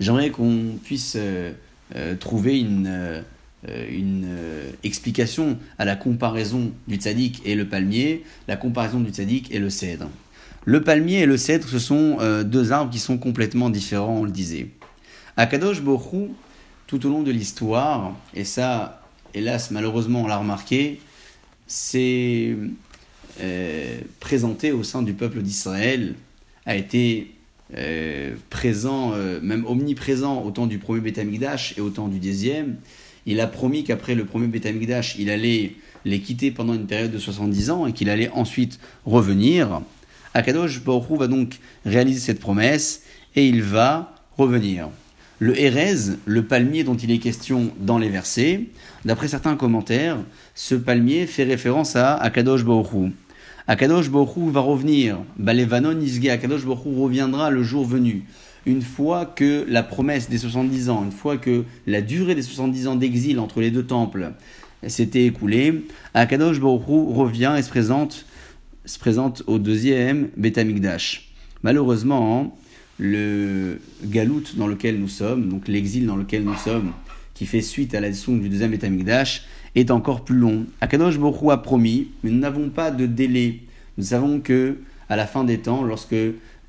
j'aimerais 0.02 0.32
qu'on 0.32 0.78
puisse 0.84 1.14
euh, 1.16 1.54
euh, 1.96 2.16
trouver 2.16 2.60
une 2.60 3.24
une 3.68 4.26
euh, 4.26 4.72
explication 4.84 5.58
à 5.78 5.86
la 5.86 5.96
comparaison 5.96 6.72
du 6.88 6.96
tzaddik 6.96 7.42
et 7.46 7.56
le 7.56 7.68
palmier, 7.68 8.24
la 8.48 8.56
comparaison 8.56 9.00
du 9.02 9.12
tzaddik 9.12 9.52
et 9.52 9.60
le 9.60 9.70
cèdre. 9.70 10.10
Le 10.66 10.82
palmier 10.82 11.20
et 11.20 11.26
le 11.26 11.36
cèdre, 11.36 11.68
ce 11.68 11.80
sont 11.80 12.18
euh, 12.20 12.44
deux 12.44 12.72
arbres 12.72 12.92
qui 12.92 13.00
sont 13.00 13.18
complètement 13.18 13.70
différents, 13.70 14.20
on 14.20 14.24
le 14.24 14.32
disait. 14.32 14.70
Akadosh 15.36 15.82
Borou, 15.82 16.34
tout 16.88 17.06
au 17.06 17.10
long 17.10 17.22
de 17.22 17.32
l'histoire, 17.32 18.16
et 18.34 18.46
ça, 18.46 19.02
hélas, 19.34 19.72
malheureusement, 19.72 20.24
on 20.24 20.28
l'a 20.28 20.38
remarqué, 20.38 21.02
c'est 21.68 22.56
présenté 24.20 24.74
au 24.74 24.84
sein 24.84 25.02
du 25.02 25.14
peuple 25.14 25.42
d'Israël, 25.42 26.16
a 26.66 26.76
été 26.76 27.32
présent, 28.50 29.14
même 29.42 29.66
omniprésent 29.66 30.42
au 30.42 30.52
temps 30.52 30.68
du 30.68 30.78
premier 30.78 31.00
Beth 31.00 31.20
et 31.78 31.80
au 31.80 31.90
temps 31.90 32.10
du 32.10 32.20
deuxième, 32.20 32.78
il 33.26 33.40
a 33.40 33.48
promis 33.48 33.84
qu'après 33.84 34.16
le 34.16 34.26
premier 34.26 34.48
Betamikdash, 34.48 35.16
il 35.18 35.30
allait 35.30 35.76
les 36.06 36.20
quitter 36.20 36.52
pendant 36.52 36.74
une 36.74 36.88
période 36.88 37.12
de 37.12 37.18
70 37.18 37.70
ans 37.72 37.86
et 37.86 37.94
qu'il 37.94 38.10
allait 38.10 38.30
ensuite 38.30 38.80
revenir. 39.06 39.82
Akadosh 40.34 40.84
Baruch 40.84 41.18
va 41.18 41.28
donc 41.28 41.60
réaliser 41.86 42.20
cette 42.20 42.40
promesse 42.40 43.04
et 43.36 43.48
il 43.48 43.62
va 43.62 44.16
revenir. 44.38 44.90
Le 45.40 45.60
Hérez, 45.60 46.18
le 46.26 46.44
palmier 46.44 46.84
dont 46.84 46.96
il 46.96 47.12
est 47.12 47.20
question 47.20 47.72
dans 47.80 47.98
les 47.98 48.10
versets, 48.10 48.66
d'après 49.06 49.28
certains 49.28 49.56
commentaires, 49.56 50.18
ce 50.54 50.76
palmier 50.76 51.28
fait 51.28 51.44
référence 51.44 51.96
à 51.96 52.16
Akadosh 52.16 52.66
Baruch 52.66 53.12
Akadosh 53.68 54.10
Baruch 54.10 54.52
va 54.52 54.62
revenir. 54.62 55.20
Balevanon 55.38 56.00
Isge, 56.02 56.28
Akadosh 56.28 56.66
Baruch 56.66 56.84
reviendra 56.86 57.52
le 57.52 57.64
jour 57.64 57.86
venu 57.86 58.26
une 58.66 58.82
fois 58.82 59.26
que 59.26 59.66
la 59.68 59.84
promesse 59.84 60.30
des 60.30 60.38
70 60.38 60.90
ans, 60.90 61.04
une 61.04 61.12
fois 61.12 61.38
que 61.38 61.64
la 61.88 62.02
durée 62.02 62.36
des 62.36 62.42
70 62.42 62.88
ans 62.88 62.96
d'exil 62.96 63.40
entre 63.40 63.62
les 63.62 63.72
deux 63.72 63.86
temples 63.86 64.34
s'était 64.88 65.26
écoulée, 65.26 65.86
Akadosh 66.14 66.60
Baruch 66.60 66.84
revient 66.88 67.56
et 67.58 67.62
se 67.62 67.70
présente, 67.70 68.26
se 68.86 69.00
présente 69.00 69.44
au 69.48 69.60
deuxième 69.60 70.30
Betamikdash. 70.38 71.32
Malheureusement, 71.64 72.58
le 72.98 73.80
galout 74.04 74.44
dans 74.56 74.68
lequel 74.68 75.00
nous 75.00 75.08
sommes, 75.08 75.50
donc 75.50 75.68
l'exil 75.68 76.06
dans 76.06 76.16
lequel 76.16 76.44
nous 76.44 76.56
sommes, 76.56 76.92
qui 77.34 77.46
fait 77.46 77.62
suite 77.62 77.96
à 77.96 78.02
la 78.02 78.10
du 78.10 78.50
deuxième 78.50 78.72
Betamikdash, 78.72 79.46
est 79.76 79.92
encore 79.92 80.26
plus 80.26 80.36
long. 80.36 80.66
Akadosh 80.82 81.18
Baruch 81.18 81.52
a 81.52 81.58
promis, 81.58 82.10
mais 82.24 82.32
nous 82.32 82.40
n'avons 82.40 82.70
pas 82.70 82.92
de 82.92 83.06
délai. 83.06 83.62
Nous 83.98 84.06
savons 84.06 84.40
que 84.40 84.78
à 85.10 85.16
la 85.16 85.26
fin 85.26 85.44
des 85.44 85.60
temps, 85.60 85.84
lorsque 85.84 86.16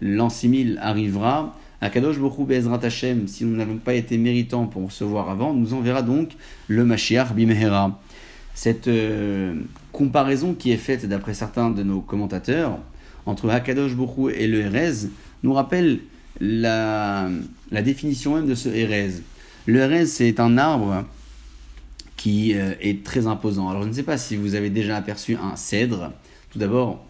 l'an 0.00 0.30
6000 0.30 0.78
arrivera, 0.80 1.58
Akadosh 1.80 2.18
Bokhu 2.18 2.44
Bezrat 2.44 2.80
Hashem, 2.82 3.26
si 3.26 3.44
nous 3.44 3.56
n'avons 3.56 3.78
pas 3.78 3.94
été 3.94 4.18
méritants 4.18 4.66
pour 4.66 4.84
recevoir 4.84 5.30
avant, 5.30 5.54
nous 5.54 5.72
enverra 5.72 6.02
donc 6.02 6.32
le 6.68 6.84
Mashiach 6.84 7.32
Bimehera. 7.32 7.98
Cette 8.54 8.88
euh, 8.88 9.54
comparaison 9.92 10.54
qui 10.54 10.72
est 10.72 10.76
faite 10.76 11.06
d'après 11.06 11.32
certains 11.32 11.70
de 11.70 11.82
nos 11.82 12.00
commentateurs 12.00 12.78
entre 13.24 13.48
Hakadosh 13.48 13.94
Bokhu 13.94 14.30
et 14.32 14.46
le 14.46 14.60
Erez 14.60 15.08
nous 15.42 15.54
rappelle 15.54 16.00
la, 16.40 17.30
définition 17.70 18.34
même 18.34 18.46
de 18.46 18.54
ce 18.54 18.68
Erez. 18.68 19.12
Le 19.66 19.80
Erez, 19.80 20.06
c'est 20.06 20.40
un 20.40 20.58
arbre 20.58 21.04
qui 22.16 22.54
euh, 22.54 22.74
est 22.80 23.04
très 23.04 23.26
imposant. 23.26 23.70
Alors 23.70 23.84
je 23.84 23.88
ne 23.88 23.92
sais 23.94 24.02
pas 24.02 24.18
si 24.18 24.36
vous 24.36 24.54
avez 24.54 24.68
déjà 24.68 24.96
aperçu 24.96 25.36
un 25.36 25.56
cèdre. 25.56 26.12
Tout 26.50 26.58
d'abord, 26.58 27.06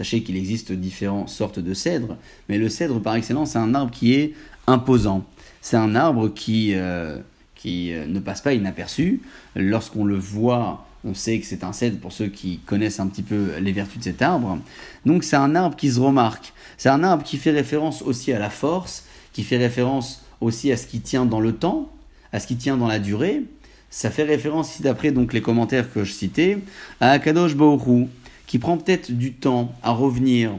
Sachez 0.00 0.22
qu'il 0.22 0.38
existe 0.38 0.72
différentes 0.72 1.28
sortes 1.28 1.58
de 1.58 1.74
cèdres, 1.74 2.16
mais 2.48 2.56
le 2.56 2.70
cèdre 2.70 3.02
par 3.02 3.16
excellence, 3.16 3.50
c'est 3.50 3.58
un 3.58 3.74
arbre 3.74 3.90
qui 3.90 4.14
est 4.14 4.32
imposant. 4.66 5.26
C'est 5.60 5.76
un 5.76 5.94
arbre 5.94 6.32
qui, 6.32 6.70
euh, 6.72 7.18
qui 7.54 7.92
euh, 7.92 8.06
ne 8.06 8.18
passe 8.18 8.40
pas 8.40 8.54
inaperçu. 8.54 9.20
Lorsqu'on 9.54 10.06
le 10.06 10.14
voit, 10.14 10.86
on 11.04 11.12
sait 11.12 11.38
que 11.38 11.44
c'est 11.44 11.64
un 11.64 11.74
cèdre 11.74 11.98
pour 11.98 12.12
ceux 12.12 12.28
qui 12.28 12.60
connaissent 12.64 12.98
un 12.98 13.08
petit 13.08 13.20
peu 13.20 13.50
les 13.60 13.72
vertus 13.72 13.98
de 13.98 14.04
cet 14.04 14.22
arbre. 14.22 14.58
Donc 15.04 15.22
c'est 15.22 15.36
un 15.36 15.54
arbre 15.54 15.76
qui 15.76 15.90
se 15.90 16.00
remarque. 16.00 16.54
C'est 16.78 16.88
un 16.88 17.04
arbre 17.04 17.22
qui 17.22 17.36
fait 17.36 17.50
référence 17.50 18.00
aussi 18.00 18.32
à 18.32 18.38
la 18.38 18.48
force, 18.48 19.04
qui 19.34 19.42
fait 19.42 19.58
référence 19.58 20.24
aussi 20.40 20.72
à 20.72 20.78
ce 20.78 20.86
qui 20.86 21.02
tient 21.02 21.26
dans 21.26 21.40
le 21.40 21.52
temps, 21.52 21.92
à 22.32 22.40
ce 22.40 22.46
qui 22.46 22.56
tient 22.56 22.78
dans 22.78 22.88
la 22.88 23.00
durée. 23.00 23.42
Ça 23.90 24.08
fait 24.08 24.22
référence, 24.22 24.72
ici 24.72 24.82
d'après 24.82 25.10
donc 25.10 25.34
les 25.34 25.42
commentaires 25.42 25.92
que 25.92 26.04
je 26.04 26.12
citais, 26.12 26.56
à 27.00 27.10
Akadosh 27.10 27.54
Baoru, 27.54 28.06
qui 28.50 28.58
prend 28.58 28.76
peut-être 28.76 29.12
du 29.12 29.32
temps 29.32 29.70
à 29.80 29.92
revenir. 29.92 30.50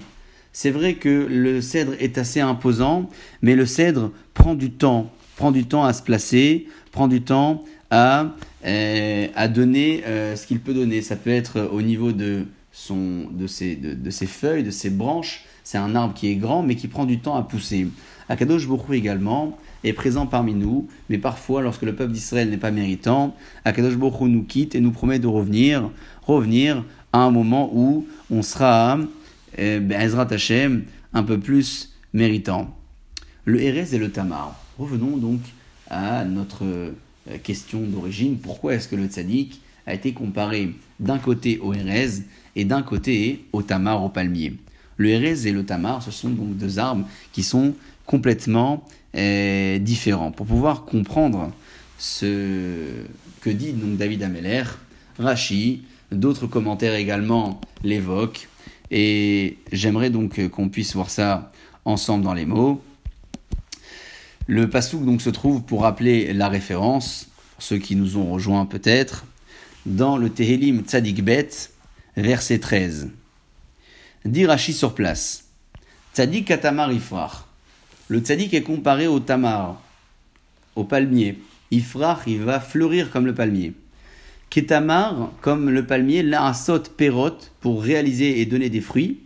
C'est 0.54 0.72
vrai 0.72 0.94
que 0.94 1.28
le 1.30 1.60
cèdre 1.60 1.92
est 2.00 2.18
assez 2.18 2.40
imposant, 2.40 3.10
mais 3.42 3.54
le 3.54 3.66
cèdre 3.66 4.12
prend 4.34 4.56
du 4.56 4.72
temps, 4.72 5.12
prend 5.36 5.52
du 5.52 5.66
temps 5.66 5.84
à 5.84 5.92
se 5.92 6.02
placer, 6.02 6.68
prend 6.94 7.10
du 7.10 7.22
temps 7.22 7.66
à, 7.90 8.28
euh, 8.66 9.28
à 9.36 9.50
donner 9.50 10.04
euh, 10.06 10.38
ce 10.38 10.48
qu'il 10.48 10.62
peut 10.62 10.74
donner. 10.74 11.02
Ça 11.02 11.18
peut 11.18 11.32
être 11.32 11.70
au 11.74 11.82
niveau 11.82 12.14
de, 12.14 12.46
son, 12.72 13.28
de, 13.30 13.46
ses, 13.46 13.76
de, 13.76 14.10
ses 14.10 14.26
feuilles, 14.26 14.64
de 14.64 14.72
ses 14.72 14.90
branches. 14.90 15.44
C'est 15.66 15.78
un 15.78 15.94
arbre 15.94 16.14
qui 16.14 16.30
est 16.30 16.36
grand, 16.36 16.64
mais 16.64 16.76
qui 16.78 16.88
prend 16.88 17.04
du 17.04 17.20
temps 17.20 17.36
à 17.36 17.44
pousser. 17.44 17.90
Akadosh 18.30 18.70
Bokhu 18.70 18.96
également 18.96 19.58
est 19.84 19.92
présent 19.92 20.28
parmi 20.28 20.54
nous, 20.54 20.88
mais 21.10 21.18
parfois, 21.18 21.62
lorsque 21.62 21.82
le 21.82 21.94
peuple 21.94 22.14
d'Israël 22.14 22.50
n'est 22.50 22.56
pas 22.56 22.72
méritant, 22.72 23.36
Akadosh 23.66 23.98
Bokhu 23.98 24.30
nous 24.30 24.44
quitte 24.44 24.76
et 24.76 24.80
nous 24.80 24.92
promet 24.92 25.20
de 25.20 25.28
revenir, 25.28 25.92
revenir 26.22 26.86
à 27.14 27.20
un 27.20 27.32
moment 27.32 27.70
où 27.74 28.08
on 28.30 28.42
sera, 28.42 29.00
eh, 29.58 29.80
ben, 29.80 30.02
Ezrat 30.02 30.28
Hashem, 30.32 30.84
un 31.14 31.24
peu 31.24 31.40
plus 31.40 31.94
méritant. 32.14 32.76
Le 33.46 33.62
Erez 33.62 33.96
et 33.96 33.98
le 33.98 34.12
Tamar. 34.12 34.56
Revenons 34.78 35.18
donc 35.18 35.42
à 35.90 36.24
notre 36.26 36.64
euh, 36.64 36.92
question 37.44 37.82
d'origine. 37.82 38.38
Pourquoi 38.38 38.76
est-ce 38.76 38.88
que 38.88 38.96
le 38.96 39.08
Tzadik 39.08 39.62
a 39.86 39.94
été 39.94 40.14
comparé 40.14 40.74
d'un 41.00 41.18
côté 41.18 41.60
au 41.60 41.74
Erez 41.74 42.24
et 42.56 42.66
d'un 42.66 42.82
côté 42.82 43.46
au 43.52 43.62
Tamar, 43.62 44.04
au 44.04 44.10
palmier? 44.10 44.56
Le 44.98 45.10
Erez 45.10 45.48
et 45.48 45.52
le 45.52 45.66
Tamar, 45.66 46.04
ce 46.04 46.12
sont 46.12 46.30
donc 46.30 46.56
deux 46.58 46.80
arbres 46.80 47.08
qui 47.32 47.44
sont 47.44 47.74
complètement 48.06 48.86
eh, 49.14 49.80
différents. 49.82 50.32
Pour 50.32 50.46
pouvoir 50.46 50.86
comprendre 50.86 51.52
ce 51.98 53.04
que 53.42 53.50
dit 53.50 53.74
donc 53.74 53.98
David 53.98 54.24
Ameller, 54.24 54.64
Rashi 55.18 55.84
D'autres 56.12 56.48
commentaires 56.48 56.96
également 56.96 57.62
l'évoquent. 57.84 58.48
Et 58.92 59.58
j'aimerais 59.72 60.10
donc 60.10 60.48
qu'on 60.50 60.70
puisse 60.70 60.94
voir 60.96 61.10
ça 61.10 61.52
ensemble 61.86 62.24
dans 62.24 62.34
les 62.34 62.46
mots. 62.46 62.84
Le 64.48 64.70
pasouk 64.70 65.06
donc 65.06 65.22
se 65.22 65.30
trouve 65.30 65.64
pour 65.64 65.84
rappeler 65.84 66.34
la 66.34 66.50
référence, 66.50 67.30
pour 67.54 67.64
ceux 67.64 67.78
qui 67.78 67.96
nous 67.96 68.18
ont 68.18 68.32
rejoints 68.32 68.66
peut-être, 68.66 69.26
dans 69.86 70.18
le 70.18 70.30
Tehelim 70.30 70.82
Tzadik 70.82 71.24
Bet, 71.24 71.50
verset 72.18 72.60
13. 72.60 73.10
Dirachi 74.26 74.74
sur 74.74 74.94
place. 74.94 75.46
Tzadik 76.14 76.48
katamar 76.48 76.92
ifrach. 76.92 77.46
Le 78.10 78.20
tzadik 78.20 78.54
est 78.54 78.64
comparé 78.64 79.08
au 79.08 79.22
tamar, 79.22 79.82
au 80.76 80.84
palmier. 80.84 81.40
Ifrach, 81.72 82.24
il 82.28 82.42
va 82.42 82.60
fleurir 82.60 83.10
comme 83.10 83.26
le 83.26 83.34
palmier. 83.34 83.74
Ketamar, 84.52 85.32
comme 85.40 85.70
le 85.70 85.86
palmier, 85.86 86.24
l'asot 86.24 86.84
perot, 86.98 87.38
pour 87.62 87.82
réaliser 87.82 88.42
et 88.42 88.46
donner 88.46 88.70
des 88.70 88.82
fruits. 88.82 89.22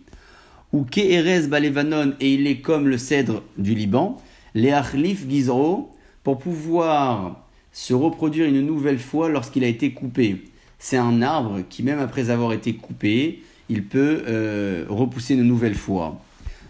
Ou 0.72 0.84
Keerez 0.84 1.48
balevanon, 1.48 2.14
et 2.20 2.36
il 2.36 2.46
est 2.46 2.62
comme 2.62 2.88
le 2.88 3.00
cèdre 3.00 3.42
du 3.58 3.74
Liban. 3.74 4.18
Leachlif 4.54 5.28
gizro, 5.28 5.92
pour 6.24 6.38
pouvoir 6.38 7.44
se 7.74 7.96
reproduire 7.96 8.46
une 8.46 8.62
nouvelle 8.62 9.00
fois 9.00 9.28
lorsqu'il 9.28 9.64
a 9.64 9.68
été 9.68 9.94
coupé. 9.94 10.44
C'est 10.78 10.98
un 10.98 11.24
arbre 11.24 11.62
qui, 11.70 11.82
même 11.82 12.00
après 12.00 12.30
avoir 12.30 12.54
été 12.54 12.76
coupé, 12.76 13.42
il 13.68 13.84
peut 13.84 14.24
euh, 14.28 14.86
repousser 14.88 15.34
une 15.34 15.44
nouvelle 15.44 15.76
fois. 15.76 16.22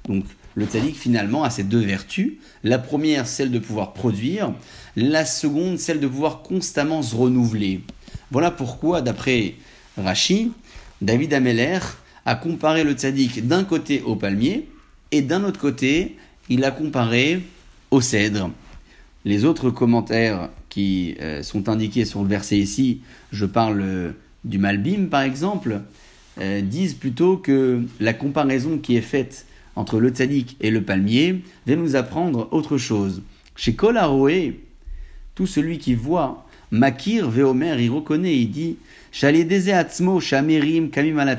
Donc, 0.07 0.23
le 0.55 0.65
tzaddik 0.65 0.95
finalement 0.95 1.43
a 1.43 1.49
ces 1.49 1.63
deux 1.63 1.81
vertus. 1.81 2.35
La 2.63 2.79
première, 2.79 3.27
celle 3.27 3.51
de 3.51 3.59
pouvoir 3.59 3.91
produire. 3.91 4.53
La 4.95 5.25
seconde, 5.25 5.77
celle 5.77 5.99
de 5.99 6.07
pouvoir 6.07 6.41
constamment 6.41 7.01
se 7.01 7.15
renouveler. 7.15 7.81
Voilà 8.35 8.51
pourquoi, 8.51 9.01
d'après 9.01 9.53
Rashi, 9.95 10.51
David 11.01 11.33
Ameller 11.33 11.79
a 12.25 12.35
comparé 12.35 12.83
le 12.83 12.91
tzaddik 12.91 13.47
d'un 13.47 13.63
côté 13.63 14.01
au 14.01 14.17
palmier 14.17 14.67
et 15.13 15.21
d'un 15.21 15.45
autre 15.45 15.57
côté, 15.57 16.17
il 16.49 16.65
a 16.65 16.71
comparé 16.71 17.43
au 17.91 18.01
cèdre. 18.01 18.51
Les 19.23 19.45
autres 19.45 19.69
commentaires 19.69 20.49
qui 20.67 21.15
euh, 21.21 21.43
sont 21.43 21.69
indiqués 21.69 22.03
sur 22.03 22.23
le 22.23 22.27
verset 22.27 22.57
ici, 22.57 22.99
je 23.31 23.45
parle 23.45 24.13
du 24.43 24.57
Malbim 24.57 25.05
par 25.05 25.21
exemple, 25.21 25.79
euh, 26.41 26.59
disent 26.59 26.95
plutôt 26.95 27.37
que 27.37 27.83
la 28.01 28.11
comparaison 28.11 28.79
qui 28.79 28.97
est 28.97 29.01
faite 29.01 29.45
entre 29.77 29.97
le 29.97 30.09
tzaddik 30.09 30.57
et 30.59 30.71
le 30.71 30.83
palmier 30.83 31.41
vient 31.65 31.77
nous 31.77 31.95
apprendre 31.95 32.49
autre 32.51 32.77
chose. 32.77 33.21
Chez 33.55 33.75
Kolaroé, 33.75 34.59
tout 35.35 35.47
celui 35.47 35.77
qui 35.77 35.95
voit 35.95 36.44
Makir 36.71 37.29
Veomer, 37.29 37.77
il 37.79 37.91
reconnaît, 37.91 38.37
il 38.37 38.49
dit 38.49 38.77
Shamerim 39.11 40.89
Kamim 40.89 41.35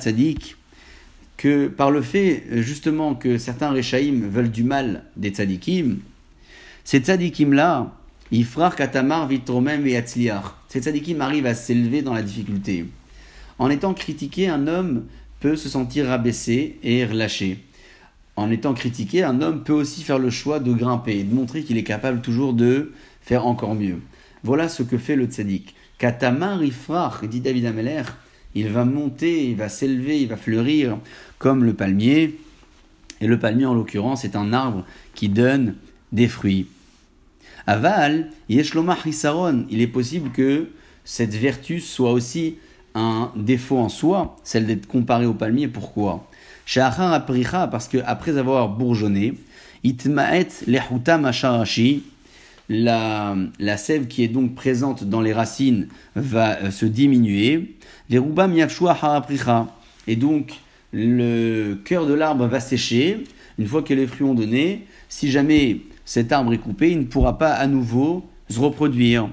que 1.37 1.68
par 1.68 1.90
le 1.90 2.00
fait 2.00 2.45
justement 2.62 3.14
que 3.14 3.37
certains 3.38 3.71
Rechaim 3.71 4.21
veulent 4.30 4.50
du 4.50 4.64
mal 4.64 5.04
des 5.16 5.30
Tzadikim, 5.30 5.99
ces 6.85 7.00
Tzadikim-là, 7.00 7.92
Ifrar 8.33 8.75
Katamar 8.75 9.28
Vitromem 9.28 9.87
et 9.87 9.97
Atzliar, 9.97 10.59
ces 10.68 10.80
Tzadikim 10.80 11.21
arrivent 11.21 11.47
à 11.47 11.54
s'élever 11.54 12.02
dans 12.02 12.14
la 12.14 12.23
difficulté. 12.23 12.87
En 13.59 13.71
étant 13.71 13.95
critiqué, 13.95 14.49
un 14.49 14.66
homme 14.66 15.04
peut 15.40 15.56
se 15.56 15.68
sentir 15.68 16.06
rabaissé 16.06 16.78
et 16.83 17.04
relâché. 17.04 17.59
En 18.37 18.50
étant 18.50 18.75
critiqué, 18.75 19.23
un 19.23 19.40
homme 19.40 19.62
peut 19.64 19.73
aussi 19.73 20.02
faire 20.02 20.18
le 20.18 20.30
choix 20.30 20.61
de 20.61 20.73
grimper 20.73 21.18
et 21.18 21.25
de 21.25 21.35
montrer 21.35 21.62
qu'il 21.62 21.78
est 21.78 21.85
capable 21.85 22.21
toujours 22.21 22.52
de 22.52 22.92
faire 23.23 23.47
encore 23.47 23.75
mieux. 23.75 24.00
Voilà 24.46 24.68
ce 24.68 24.84
que 24.84 24.96
fait 24.96 25.16
le 25.16 25.24
tzaddik. 25.24 25.74
Katamar 25.98 26.62
ifrach, 26.62 27.24
dit 27.24 27.40
David 27.40 27.66
Ameller, 27.66 28.04
il 28.54 28.68
va 28.68 28.84
monter, 28.84 29.48
il 29.50 29.56
va 29.56 29.68
s'élever, 29.68 30.22
il 30.22 30.28
va 30.28 30.36
fleurir 30.36 30.98
comme 31.38 31.64
le 31.64 31.74
palmier. 31.74 32.38
Et 33.20 33.26
le 33.26 33.40
palmier, 33.40 33.66
en 33.66 33.74
l'occurrence, 33.74 34.24
est 34.24 34.36
un 34.36 34.52
arbre 34.52 34.84
qui 35.16 35.28
donne 35.28 35.74
des 36.12 36.28
fruits. 36.28 36.68
Aval, 37.66 38.30
yeshlomah 38.48 38.98
hisaron, 39.04 39.66
il 39.68 39.80
est 39.80 39.88
possible 39.88 40.30
que 40.30 40.68
cette 41.04 41.34
vertu 41.34 41.80
soit 41.80 42.12
aussi 42.12 42.54
un 42.94 43.32
défaut 43.34 43.78
en 43.78 43.88
soi, 43.88 44.36
celle 44.44 44.66
d'être 44.66 44.86
comparée 44.86 45.26
au 45.26 45.34
palmier. 45.34 45.66
Pourquoi? 45.66 46.30
Shahar 46.66 47.26
parce 47.68 47.88
qu'après 47.88 48.38
avoir 48.38 48.68
bourgeonné, 48.68 49.34
itmaet 49.82 50.50
lehuta 50.68 51.18
masharashi, 51.18 52.04
la, 52.68 53.37
la 53.58 53.76
sève 53.76 54.06
qui 54.06 54.23
est 54.25 54.28
donc 54.28 54.54
présente 54.54 55.04
dans 55.04 55.20
les 55.20 55.32
racines 55.32 55.88
va 56.14 56.58
euh, 56.58 56.70
se 56.70 56.87
diminuer. 56.87 57.76
Et 58.11 58.18
donc, 60.16 60.52
le 60.92 61.75
cœur 61.85 62.06
de 62.06 62.14
l'arbre 62.14 62.46
va 62.46 62.61
sécher. 62.61 63.25
Une 63.58 63.66
fois 63.66 63.82
que 63.82 63.94
les 63.94 64.06
fruits 64.06 64.26
ont 64.26 64.35
donné, 64.35 64.85
si 65.08 65.30
jamais 65.30 65.80
cet 66.04 66.30
arbre 66.32 66.52
est 66.52 66.58
coupé, 66.58 66.90
il 66.90 66.99
ne 67.00 67.04
pourra 67.04 67.38
pas 67.38 67.52
à 67.52 67.66
nouveau 67.66 68.25
se 68.49 68.58
reproduire. 68.58 69.28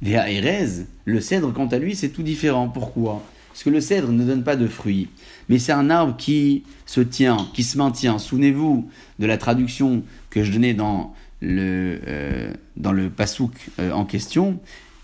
Via 0.00 0.30
Erez, 0.30 0.84
le 1.04 1.20
cèdre, 1.20 1.52
quant 1.52 1.66
à 1.66 1.78
lui, 1.78 1.96
c'est 1.96 2.10
tout 2.10 2.22
différent. 2.22 2.68
Pourquoi? 2.68 3.22
Parce 3.48 3.64
que 3.64 3.70
le 3.70 3.80
cèdre 3.80 4.12
ne 4.12 4.24
donne 4.24 4.44
pas 4.44 4.54
de 4.54 4.68
fruits. 4.68 5.08
Mais 5.48 5.58
c'est 5.58 5.72
un 5.72 5.90
arbre 5.90 6.16
qui 6.16 6.62
se 6.86 7.00
tient, 7.00 7.48
qui 7.52 7.64
se 7.64 7.76
maintient. 7.76 8.18
Souvenez-vous 8.18 8.88
de 9.18 9.26
la 9.26 9.36
traduction 9.38 10.04
que 10.30 10.44
je 10.44 10.52
donnais 10.52 10.74
dans 10.74 11.14
euh, 11.42 12.52
dans 12.76 12.92
le 12.92 13.10
pasouk 13.10 13.52
en 13.78 14.04
question, 14.04 14.58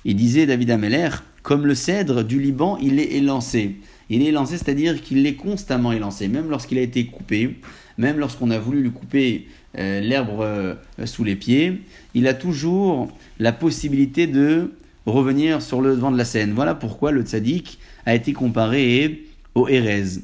il 0.04 0.16
disait 0.16 0.46
David 0.46 0.70
Ameller, 0.70 1.10
comme 1.42 1.66
le 1.66 1.74
cèdre 1.74 2.24
du 2.24 2.40
Liban, 2.40 2.78
il 2.78 2.98
est 2.98 3.12
élancé. 3.12 3.76
Il 4.10 4.22
est 4.22 4.26
élancé, 4.26 4.58
c'est-à-dire 4.58 5.00
qu'il 5.00 5.26
est 5.26 5.34
constamment 5.34 5.92
élancé, 5.92 6.28
même 6.28 6.50
lorsqu'il 6.50 6.78
a 6.78 6.82
été 6.82 7.06
coupé, 7.06 7.56
même 7.96 8.18
lorsqu'on 8.18 8.50
a 8.50 8.58
voulu 8.58 8.82
lui 8.82 8.90
couper 8.90 9.46
euh, 9.78 10.00
l'herbe 10.00 10.40
euh, 10.40 10.74
sous 11.04 11.24
les 11.24 11.36
pieds, 11.36 11.82
il 12.14 12.26
a 12.28 12.34
toujours 12.34 13.10
la 13.38 13.52
possibilité 13.52 14.26
de 14.26 14.72
revenir 15.06 15.62
sur 15.62 15.80
le 15.80 15.94
devant 15.94 16.10
de 16.10 16.18
la 16.18 16.24
scène. 16.24 16.52
Voilà 16.52 16.74
pourquoi 16.74 17.12
le 17.12 17.22
tzaddik 17.22 17.78
a 18.06 18.14
été 18.14 18.32
comparé 18.32 19.24
au 19.54 19.68
Erez. 19.68 20.20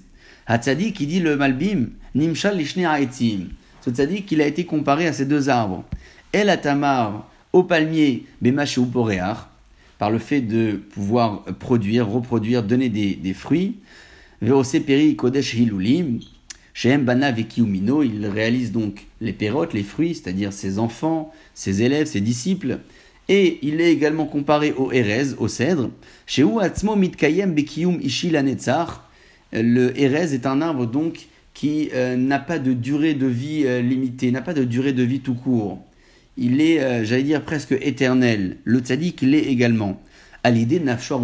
Hatzadik, 0.46 0.96
qui 0.96 1.06
dit 1.06 1.20
le 1.20 1.36
Malbim, 1.36 1.90
Nimshal 2.14 2.56
Lishne 2.56 2.84
Haetzim. 2.84 3.48
Ce 3.80 3.90
tzaddik, 3.90 4.30
il 4.32 4.42
a 4.42 4.46
été 4.46 4.64
comparé 4.64 5.06
à 5.06 5.12
ces 5.12 5.26
deux 5.26 5.48
arbres. 5.48 5.84
El 6.32 6.48
Atamar, 6.48 7.28
au 7.52 7.62
palmier, 7.62 8.24
Bemaché 8.40 8.80
par 9.98 10.10
le 10.10 10.18
fait 10.18 10.40
de 10.40 10.80
pouvoir 10.92 11.42
produire, 11.58 12.08
reproduire, 12.08 12.62
donner 12.62 12.88
des, 12.88 13.14
des 13.14 13.34
fruits. 13.34 13.76
Peri 14.40 15.16
Kodesh 15.16 15.54
Hilulim, 15.54 16.20
Shem 16.72 17.04
Bana 17.04 17.32
Vekiumino, 17.32 18.02
il 18.02 18.26
réalise 18.26 18.72
donc 18.72 19.06
les 19.20 19.34
pérotes, 19.34 19.74
les 19.74 19.82
fruits, 19.82 20.14
c'est-à-dire 20.14 20.52
ses 20.52 20.78
enfants, 20.78 21.32
ses 21.54 21.82
élèves, 21.82 22.06
ses 22.06 22.22
disciples. 22.22 22.78
Et 23.28 23.58
il 23.62 23.80
est 23.80 23.92
également 23.92 24.24
comparé 24.24 24.72
au 24.72 24.90
Erez, 24.90 25.34
au 25.38 25.48
cèdre. 25.48 25.90
Chez 26.26 26.44
Atzmo 26.60 26.96
Mitkayem 26.96 27.54
Bekium 27.54 28.00
Ishil 28.00 28.32
Le 29.52 30.00
Erez 30.00 30.34
est 30.34 30.46
un 30.46 30.62
arbre 30.62 30.86
donc 30.86 31.28
qui 31.54 31.90
euh, 31.94 32.16
n'a 32.16 32.38
pas 32.38 32.58
de 32.58 32.72
durée 32.72 33.14
de 33.14 33.26
vie 33.26 33.62
euh, 33.64 33.82
limitée, 33.82 34.30
n'a 34.30 34.42
pas 34.42 34.54
de 34.54 34.64
durée 34.64 34.92
de 34.92 35.02
vie 35.02 35.20
tout 35.20 35.34
court 35.34 35.84
il 36.40 36.60
est, 36.62 36.80
euh, 36.80 37.04
j'allais 37.04 37.22
dire, 37.22 37.42
presque 37.42 37.72
éternel. 37.80 38.56
Le 38.64 38.80
tzaddik 38.80 39.20
l'est 39.20 39.44
également. 39.44 40.00
À 40.42 40.50
l'idée 40.50 40.80
nafshor 40.80 41.20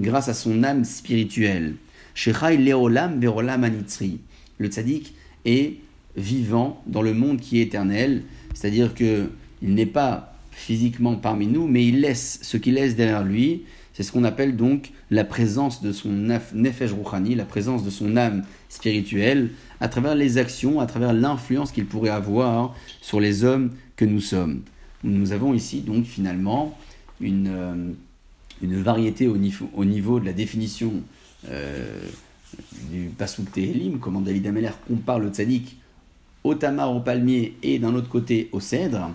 grâce 0.00 0.28
à 0.28 0.34
son 0.34 0.64
âme 0.64 0.84
spirituelle. 0.84 1.74
Shechai 2.14 2.56
leolam 2.56 3.20
berolam 3.20 3.62
anitzri. 3.62 4.20
Le 4.58 4.68
tzaddik 4.68 5.14
est 5.44 5.74
vivant 6.16 6.82
dans 6.86 7.02
le 7.02 7.12
monde 7.12 7.40
qui 7.40 7.58
est 7.58 7.62
éternel, 7.62 8.22
c'est-à-dire 8.54 8.94
que 8.94 9.30
il 9.62 9.74
n'est 9.74 9.86
pas 9.86 10.34
physiquement 10.50 11.14
parmi 11.16 11.46
nous, 11.46 11.66
mais 11.66 11.86
il 11.86 12.00
laisse 12.00 12.38
ce 12.42 12.56
qu'il 12.56 12.74
laisse 12.74 12.96
derrière 12.96 13.24
lui. 13.24 13.62
C'est 13.92 14.02
ce 14.02 14.12
qu'on 14.12 14.24
appelle 14.24 14.56
donc 14.56 14.92
la 15.12 15.24
présence 15.24 15.82
de 15.82 15.92
son 15.92 16.08
nefesh 16.08 16.90
rouhani, 16.92 17.34
la 17.34 17.44
présence 17.44 17.84
de 17.84 17.90
son 17.90 18.16
âme 18.16 18.44
spirituelle, 18.70 19.50
à 19.78 19.88
travers 19.88 20.14
les 20.14 20.38
actions, 20.38 20.80
à 20.80 20.86
travers 20.86 21.12
l'influence 21.12 21.70
qu'il 21.70 21.84
pourrait 21.84 22.08
avoir 22.08 22.74
sur 23.02 23.20
les 23.20 23.44
hommes 23.44 23.72
que 23.96 24.06
nous 24.06 24.22
sommes. 24.22 24.62
Nous 25.04 25.32
avons 25.32 25.52
ici 25.52 25.80
donc 25.80 26.06
finalement 26.06 26.78
une, 27.20 27.48
euh, 27.48 27.92
une 28.62 28.80
variété 28.80 29.28
au 29.28 29.36
niveau, 29.36 29.68
au 29.74 29.84
niveau 29.84 30.18
de 30.18 30.24
la 30.24 30.32
définition 30.32 30.94
euh, 31.50 32.00
du 32.90 33.10
Pasuk 33.18 33.52
Tehelim, 33.52 33.98
comment 33.98 34.22
David 34.22 34.46
Ameller 34.46 34.70
compare 34.88 35.18
le 35.18 35.28
tzaddik 35.28 35.76
au 36.42 36.54
tamar, 36.54 36.90
au 36.90 37.00
palmier 37.00 37.54
et 37.62 37.78
d'un 37.78 37.94
autre 37.94 38.08
côté 38.08 38.48
au 38.52 38.60
cèdre. 38.60 39.10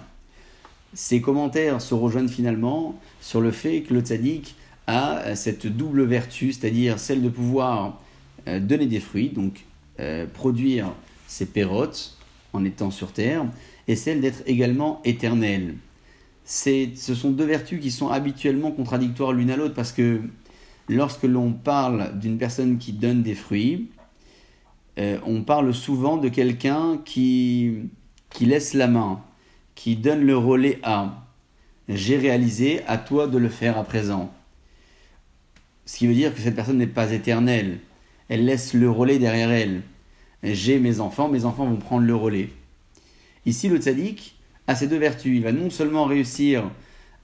Ces 0.94 1.22
commentaires 1.22 1.82
se 1.82 1.96
rejoignent 1.96 2.30
finalement 2.30 3.00
sur 3.20 3.42
le 3.42 3.50
fait 3.50 3.82
que 3.82 3.96
le 3.96 4.02
tzaddik 4.02 4.56
a 4.88 5.36
cette 5.36 5.68
double 5.68 6.04
vertu, 6.04 6.52
c'est-à-dire 6.52 7.00
celle 7.00 7.22
de 7.22 7.30
pouvoir 7.30 8.02
euh, 8.48 8.60
donner 8.60 8.88
des 8.88 9.00
fruits, 9.00 9.30
donc 9.30 9.64
produire 10.36 10.94
ses 11.26 11.48
pérotes 11.48 12.16
en 12.54 12.64
étant 12.64 12.92
sur 12.92 13.14
terre, 13.14 13.48
et 13.88 13.96
celle 13.96 14.22
d'être 14.22 14.44
également 14.46 15.02
éternel. 15.06 15.74
Ce 16.46 17.16
sont 17.16 17.32
deux 17.32 17.46
vertus 17.46 17.82
qui 17.82 17.90
sont 17.90 18.10
habituellement 18.10 18.72
contradictoires 18.72 19.34
l'une 19.34 19.50
à 19.50 19.58
l'autre 19.58 19.74
parce 19.74 19.92
que 19.92 20.22
lorsque 20.88 21.24
l'on 21.24 21.52
parle 21.52 22.18
d'une 22.20 22.38
personne 22.38 22.78
qui 22.78 22.94
donne 22.94 23.24
des 23.24 23.36
fruits, 23.36 23.90
euh, 24.98 25.20
on 25.26 25.44
parle 25.44 25.74
souvent 25.74 26.18
de 26.18 26.30
quelqu'un 26.30 27.00
qui, 27.04 27.90
qui 28.30 28.46
laisse 28.46 28.74
la 28.74 28.88
main, 28.88 29.22
qui 29.76 29.96
donne 29.96 30.22
le 30.22 30.38
relais 30.38 30.80
à. 30.84 31.24
J'ai 31.88 32.18
réalisé, 32.18 32.82
à 32.88 32.98
toi 32.98 33.28
de 33.28 33.38
le 33.38 33.50
faire 33.50 33.78
à 33.78 33.84
présent. 33.84 34.34
Ce 35.88 35.98
qui 35.98 36.06
veut 36.06 36.14
dire 36.14 36.36
que 36.36 36.42
cette 36.42 36.56
personne 36.56 36.78
n'est 36.78 36.86
pas 36.86 37.12
éternelle. 37.14 37.80
Elle 38.28 38.46
laisse 38.46 38.74
le 38.74 38.92
relais 38.92 39.20
derrière 39.20 39.50
elle. 39.50 39.82
J'ai 40.44 40.80
mes 40.80 41.00
enfants, 41.00 41.30
mes 41.30 41.46
enfants 41.46 41.66
vont 41.66 41.78
prendre 41.78 42.06
le 42.06 42.14
relais. 42.14 42.50
Ici, 43.46 43.70
le 43.70 43.78
tzaddik 43.78 44.36
a 44.68 44.76
ces 44.76 44.88
deux 44.88 44.98
vertus. 44.98 45.36
Il 45.36 45.44
va 45.44 45.54
non 45.54 45.70
seulement 45.70 46.04
réussir 46.04 46.70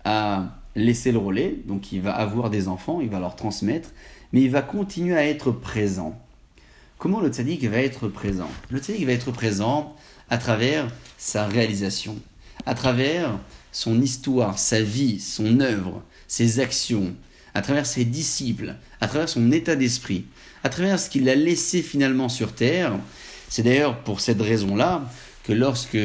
à 0.05 0.61
laisser 0.75 1.11
le 1.11 1.17
relais, 1.17 1.57
donc 1.65 1.91
il 1.91 2.01
va 2.01 2.13
avoir 2.13 2.49
des 2.49 2.69
enfants, 2.69 3.01
il 3.01 3.09
va 3.09 3.19
leur 3.19 3.35
transmettre, 3.35 3.91
mais 4.31 4.41
il 4.41 4.49
va 4.49 4.61
continuer 4.61 5.15
à 5.15 5.27
être 5.27 5.51
présent. 5.51 6.19
Comment 6.97 7.19
le 7.19 7.27
tzaddik 7.27 7.65
va 7.65 7.79
être 7.79 8.07
présent? 8.07 8.49
Le 8.69 8.79
tzaddik 8.79 9.05
va 9.05 9.11
être 9.11 9.31
présent 9.31 9.93
à 10.29 10.37
travers 10.37 10.87
sa 11.17 11.47
réalisation, 11.47 12.15
à 12.65 12.75
travers 12.75 13.37
son 13.73 14.01
histoire, 14.01 14.57
sa 14.57 14.81
vie, 14.81 15.19
son 15.19 15.59
œuvre, 15.59 16.01
ses 16.29 16.61
actions, 16.61 17.13
à 17.53 17.61
travers 17.61 17.85
ses 17.85 18.05
disciples, 18.05 18.75
à 19.01 19.07
travers 19.07 19.29
son 19.29 19.51
état 19.51 19.75
d'esprit, 19.75 20.25
à 20.63 20.69
travers 20.69 20.99
ce 20.99 21.09
qu'il 21.09 21.29
a 21.29 21.35
laissé 21.35 21.81
finalement 21.81 22.29
sur 22.29 22.53
terre. 22.53 22.93
C'est 23.49 23.63
d'ailleurs 23.63 23.99
pour 23.99 24.19
cette 24.19 24.41
raison-là 24.41 25.09
que 25.43 25.53
lorsque 25.53 25.97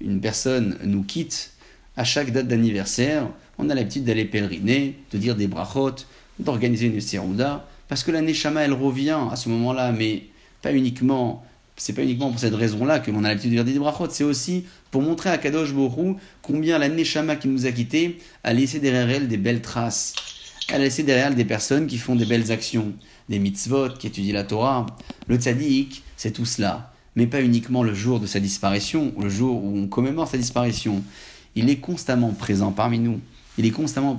une 0.00 0.20
personne 0.20 0.78
nous 0.84 1.02
quitte, 1.02 1.52
à 1.96 2.04
chaque 2.04 2.32
date 2.32 2.48
d'anniversaire, 2.48 3.28
on 3.58 3.68
a 3.68 3.74
l'habitude 3.74 4.04
d'aller 4.04 4.24
pèleriner, 4.24 4.96
de 5.12 5.18
dire 5.18 5.36
des 5.36 5.46
brachot, 5.46 5.96
d'organiser 6.38 6.86
une 6.86 7.00
serouda, 7.00 7.68
parce 7.88 8.02
que 8.02 8.10
la 8.10 8.22
Neshama, 8.22 8.62
elle 8.62 8.72
revient 8.72 9.18
à 9.30 9.36
ce 9.36 9.48
moment-là, 9.50 9.92
mais 9.92 10.24
pas 10.62 10.72
uniquement, 10.72 11.44
c'est 11.76 11.92
pas 11.92 12.02
uniquement 12.02 12.30
pour 12.30 12.40
cette 12.40 12.54
raison-là 12.54 13.00
que 13.00 13.10
l'on 13.10 13.24
a 13.24 13.28
l'habitude 13.28 13.50
de 13.50 13.56
dire 13.56 13.64
des 13.64 13.78
brachot, 13.78 14.08
c'est 14.10 14.24
aussi 14.24 14.64
pour 14.90 15.02
montrer 15.02 15.30
à 15.30 15.38
Kadosh 15.38 15.72
Borou 15.72 16.18
combien 16.42 16.78
la 16.78 16.88
Neshama 16.88 17.36
qui 17.36 17.48
nous 17.48 17.66
a 17.66 17.72
quittés 17.72 18.18
a 18.44 18.52
laissé 18.52 18.80
derrière 18.80 19.10
elle 19.10 19.28
des 19.28 19.36
belles 19.36 19.62
traces. 19.62 20.14
Elle 20.70 20.82
a 20.82 20.84
laissé 20.84 21.02
derrière 21.02 21.28
elle 21.28 21.34
des 21.34 21.44
personnes 21.44 21.86
qui 21.86 21.98
font 21.98 22.14
des 22.14 22.24
belles 22.24 22.52
actions, 22.52 22.92
des 23.28 23.38
mitzvot, 23.38 23.90
qui 23.98 24.06
étudient 24.06 24.34
la 24.34 24.44
Torah. 24.44 24.86
Le 25.26 25.36
tzaddik, 25.36 26.02
c'est 26.16 26.30
tout 26.32 26.46
cela 26.46 26.90
mais 27.16 27.26
pas 27.26 27.42
uniquement 27.42 27.82
le 27.82 27.94
jour 27.94 28.20
de 28.20 28.26
sa 28.26 28.40
disparition, 28.40 29.12
ou 29.16 29.22
le 29.22 29.28
jour 29.28 29.62
où 29.62 29.76
on 29.76 29.88
commémore 29.88 30.28
sa 30.28 30.38
disparition. 30.38 31.02
Il 31.54 31.68
est 31.68 31.78
constamment 31.78 32.32
présent 32.32 32.72
parmi 32.72 32.98
nous. 32.98 33.20
Il 33.58 33.66
est 33.66 33.70
constamment 33.70 34.16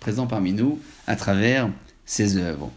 présent 0.00 0.26
parmi 0.26 0.52
nous 0.52 0.78
à 1.06 1.16
travers 1.16 1.68
ses 2.06 2.38
œuvres. 2.38 2.70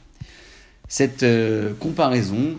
Cette 0.88 1.23
euh, 1.23 1.73
comparaison 1.79 2.57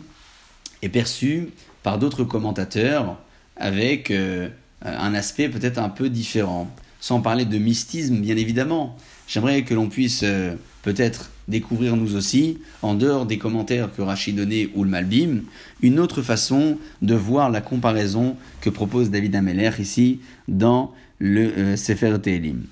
est 0.83 0.89
perçue 0.89 1.51
par 1.83 1.99
d'autres 1.99 2.25
commentateurs 2.25 3.19
avec 3.57 4.11
euh, 4.11 4.49
un 4.83 5.15
aspect 5.15 5.49
peut-être 5.49 5.79
un 5.79 5.91
peu 5.91 6.09
différent. 6.09 6.69
Sans 7.01 7.21
parler 7.21 7.45
de 7.45 7.59
mystisme, 7.59 8.17
bien 8.17 8.37
évidemment. 8.37 8.97
J'aimerais 9.27 9.63
que 9.63 9.75
l'on 9.75 9.89
puisse 9.89 10.23
euh, 10.23 10.55
peut-être 10.83 11.31
découvrir 11.49 11.97
nous 11.97 12.15
aussi, 12.15 12.59
en 12.83 12.95
dehors 12.95 13.27
des 13.27 13.39
commentaires 13.39 13.95
que 13.95 14.03
Rachid 14.03 14.37
donnait 14.37 14.71
ou 14.75 14.85
le 14.85 14.91
Malbim, 14.91 15.43
une 15.83 15.99
autre 15.99 16.23
façon 16.23 16.79
de 17.03 17.15
voir 17.15 17.51
la 17.51 17.61
comparaison 17.61 18.37
que 18.61 18.71
propose 18.71 19.11
David 19.11 19.37
Ameller 19.37 19.71
ici 19.79 20.21
dans 20.49 20.93
le 21.19 21.53
euh, 21.59 21.77
Sefer 21.77 22.17
Tehilim. 22.21 22.65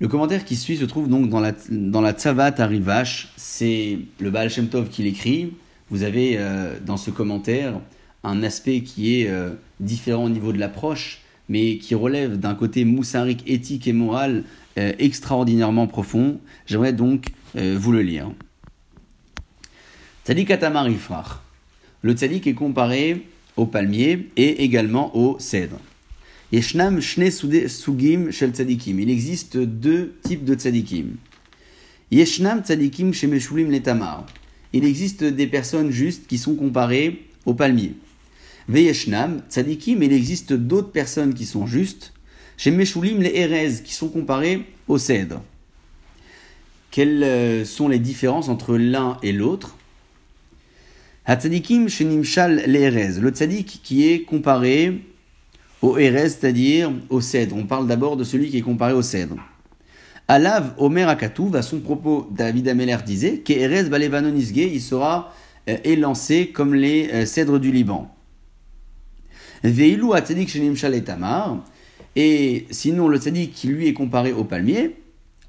Le 0.00 0.06
commentaire 0.06 0.44
qui 0.44 0.54
suit 0.54 0.76
se 0.76 0.84
trouve 0.84 1.08
donc 1.08 1.28
dans 1.28 1.40
la, 1.40 1.52
dans 1.70 2.00
la 2.00 2.12
Tzavat 2.12 2.54
Arivash, 2.58 3.32
c'est 3.36 3.98
le 4.20 4.30
Baal 4.30 4.48
Shem 4.48 4.68
Tov 4.68 4.88
qui 4.88 5.02
l'écrit. 5.02 5.52
Vous 5.90 6.04
avez 6.04 6.36
euh, 6.38 6.78
dans 6.84 6.96
ce 6.96 7.10
commentaire 7.10 7.80
un 8.22 8.42
aspect 8.44 8.82
qui 8.82 9.20
est 9.20 9.30
différent 9.78 10.24
au 10.24 10.28
niveau 10.28 10.52
de 10.52 10.58
l'approche, 10.58 11.22
mais 11.48 11.78
qui 11.78 11.94
relève 11.94 12.38
d'un 12.38 12.54
côté 12.54 12.84
moussarique, 12.84 13.42
éthique 13.46 13.86
et 13.86 13.92
moral 13.92 14.44
euh, 14.78 14.92
extraordinairement 14.98 15.86
profond. 15.86 16.40
J'aimerais 16.66 16.92
donc 16.92 17.28
euh, 17.56 17.76
vous 17.78 17.92
le 17.92 18.02
lire. 18.02 18.30
Tzadik 20.24 20.50
Atamar 20.50 20.88
Le 22.02 22.12
tzadik 22.12 22.46
est 22.46 22.54
comparé 22.54 23.26
au 23.56 23.66
palmier 23.66 24.28
et 24.36 24.62
également 24.62 25.16
au 25.16 25.38
cèdre. 25.38 25.78
Yeshnam 26.52 27.00
shne 27.00 27.30
sugim 27.30 28.30
shel 28.30 28.52
tzadikim. 28.52 29.00
Il 29.00 29.10
existe 29.10 29.58
deux 29.58 30.14
types 30.22 30.44
de 30.44 30.54
tzadikim. 30.54 31.16
Yeshnam 32.10 32.62
tzadikim 32.62 33.12
shemeshulim 33.12 33.70
letamar. 33.70 34.26
Il 34.72 34.84
existe 34.84 35.24
des 35.24 35.46
personnes 35.46 35.90
justes 35.90 36.26
qui 36.26 36.38
sont 36.38 36.54
comparées 36.54 37.26
au 37.44 37.54
palmier. 37.54 37.94
Veyeshnam 38.68 39.42
tzadikim. 39.48 40.02
Il 40.02 40.12
existe 40.12 40.52
d'autres 40.52 40.92
personnes 40.92 41.34
qui 41.34 41.46
sont 41.46 41.66
justes 41.66 42.12
chez 42.56 42.70
Meshulim, 42.70 43.20
les 43.22 43.36
Erez, 43.36 43.82
qui 43.84 43.94
sont 43.94 44.08
comparés 44.08 44.64
au 44.88 44.98
cèdre. 44.98 45.42
Quelles 46.90 47.22
euh, 47.22 47.64
sont 47.64 47.88
les 47.88 47.98
différences 47.98 48.48
entre 48.48 48.76
l'un 48.76 49.18
et 49.22 49.32
l'autre? 49.32 49.76
Hatzadikim 51.24 51.88
chez 51.88 52.04
Nimshal 52.04 52.64
les 52.66 52.80
Erez. 52.80 53.20
Le 53.20 53.30
tzadik 53.30 53.80
qui 53.82 54.08
est 54.08 54.22
comparé 54.22 55.02
au 55.82 55.98
Erez, 55.98 56.30
c'est-à-dire 56.30 56.90
au 57.10 57.20
cèdre. 57.20 57.54
On 57.56 57.64
parle 57.64 57.86
d'abord 57.86 58.16
de 58.16 58.24
celui 58.24 58.50
qui 58.50 58.58
est 58.58 58.62
comparé 58.62 58.92
au 58.92 59.02
cèdre. 59.02 59.36
Alav 60.26 60.74
Omer 60.78 61.08
Akatouv, 61.08 61.54
à 61.56 61.62
son 61.62 61.80
propos, 61.80 62.28
David 62.30 62.68
Ameller 62.68 62.98
disait 63.04 63.38
qu'Erez 63.38 63.84
Balevanonisge, 63.84 64.56
il 64.56 64.80
sera 64.80 65.32
euh, 65.68 65.76
élancé 65.84 66.48
comme 66.48 66.74
les 66.74 67.08
euh, 67.12 67.24
cèdres 67.24 67.60
du 67.60 67.72
Liban. 67.72 68.14
Veilou 69.64 70.14
Atzadik 70.14 70.48
Shenim 70.48 70.74
Tamar, 71.04 71.58
et 72.16 72.66
sinon 72.70 73.08
le 73.08 73.18
tzadik 73.18 73.52
qui 73.52 73.68
lui 73.68 73.86
est 73.86 73.92
comparé 73.92 74.32
au 74.32 74.44
palmier, 74.44 74.96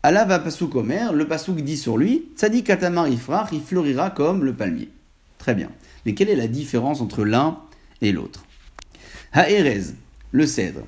Alav 0.01 0.43
Pasuk 0.43 0.75
Omer, 0.75 1.13
le 1.13 1.27
Pasuk 1.27 1.57
dit 1.61 1.77
sur 1.77 1.97
lui, 1.97 2.29
Tzadik 2.35 2.67
Katamar 2.67 3.07
Ifrach, 3.09 3.49
il 3.51 3.61
fleurira 3.61 4.09
comme 4.11 4.45
le 4.45 4.53
palmier. 4.53 4.89
Très 5.37 5.55
bien. 5.55 5.69
Mais 6.05 6.13
quelle 6.13 6.29
est 6.29 6.35
la 6.35 6.47
différence 6.47 7.01
entre 7.01 7.25
l'un 7.25 7.59
et 8.01 8.11
l'autre? 8.11 8.45
Ha'erez, 9.33 9.93
le 10.31 10.45
cèdre. 10.45 10.81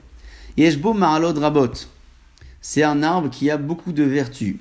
Yeshbo 0.58 0.94
Ma'alod 0.94 1.38
Rabot, 1.38 1.74
c'est 2.62 2.84
un 2.84 3.04
arbre 3.04 3.30
qui 3.30 3.50
a 3.50 3.58
beaucoup 3.58 3.92
de 3.92 4.04
vertus. 4.04 4.56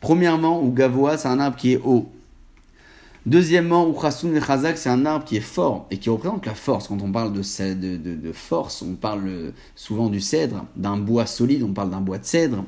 Premièrement, 0.00 0.62
ou 0.62 0.70
Gavoa, 0.70 1.16
c'est 1.18 1.28
un 1.28 1.40
arbre 1.40 1.56
qui 1.56 1.72
est 1.72 1.80
haut. 1.82 2.12
Deuxièmement, 3.26 3.88
ou 3.88 3.98
Chasun 3.98 4.38
Chazak, 4.38 4.76
c'est 4.76 4.90
un 4.90 5.06
arbre 5.06 5.24
qui 5.24 5.36
est 5.36 5.40
fort 5.40 5.86
et 5.90 5.96
qui 5.96 6.10
représente 6.10 6.44
la 6.44 6.54
force. 6.54 6.88
Quand 6.88 7.00
on 7.00 7.10
parle 7.10 7.32
de, 7.32 7.72
de, 7.72 8.14
de, 8.14 8.32
force, 8.32 8.82
on 8.82 8.96
parle 8.96 9.52
souvent 9.74 10.10
du 10.10 10.20
cèdre, 10.20 10.66
d'un 10.76 10.98
bois 10.98 11.24
solide, 11.24 11.62
on 11.62 11.72
parle 11.72 11.88
d'un 11.88 12.02
bois 12.02 12.18
de 12.18 12.26
cèdre. 12.26 12.64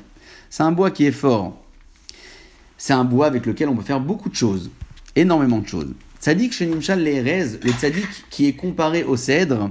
C'est 0.49 0.63
un 0.63 0.73
bois 0.73 0.91
qui 0.91 1.05
est 1.05 1.13
fort. 1.13 1.55
C'est 2.79 2.95
un 2.95 3.05
bois 3.05 3.27
avec 3.27 3.45
lequel 3.45 3.69
on 3.69 3.77
peut 3.77 3.83
faire 3.83 4.01
beaucoup 4.01 4.31
de 4.31 4.35
choses, 4.35 4.71
énormément 5.15 5.59
de 5.59 5.69
choses. 5.69 5.93
Tzadik 6.21 6.55
Shenimshal 6.55 7.03
Le'erez, 7.03 7.59
le 7.63 7.73
tzadik 7.73 8.09
qui 8.31 8.47
est 8.47 8.55
comparé 8.55 9.05
au 9.05 9.17
cèdre, 9.17 9.71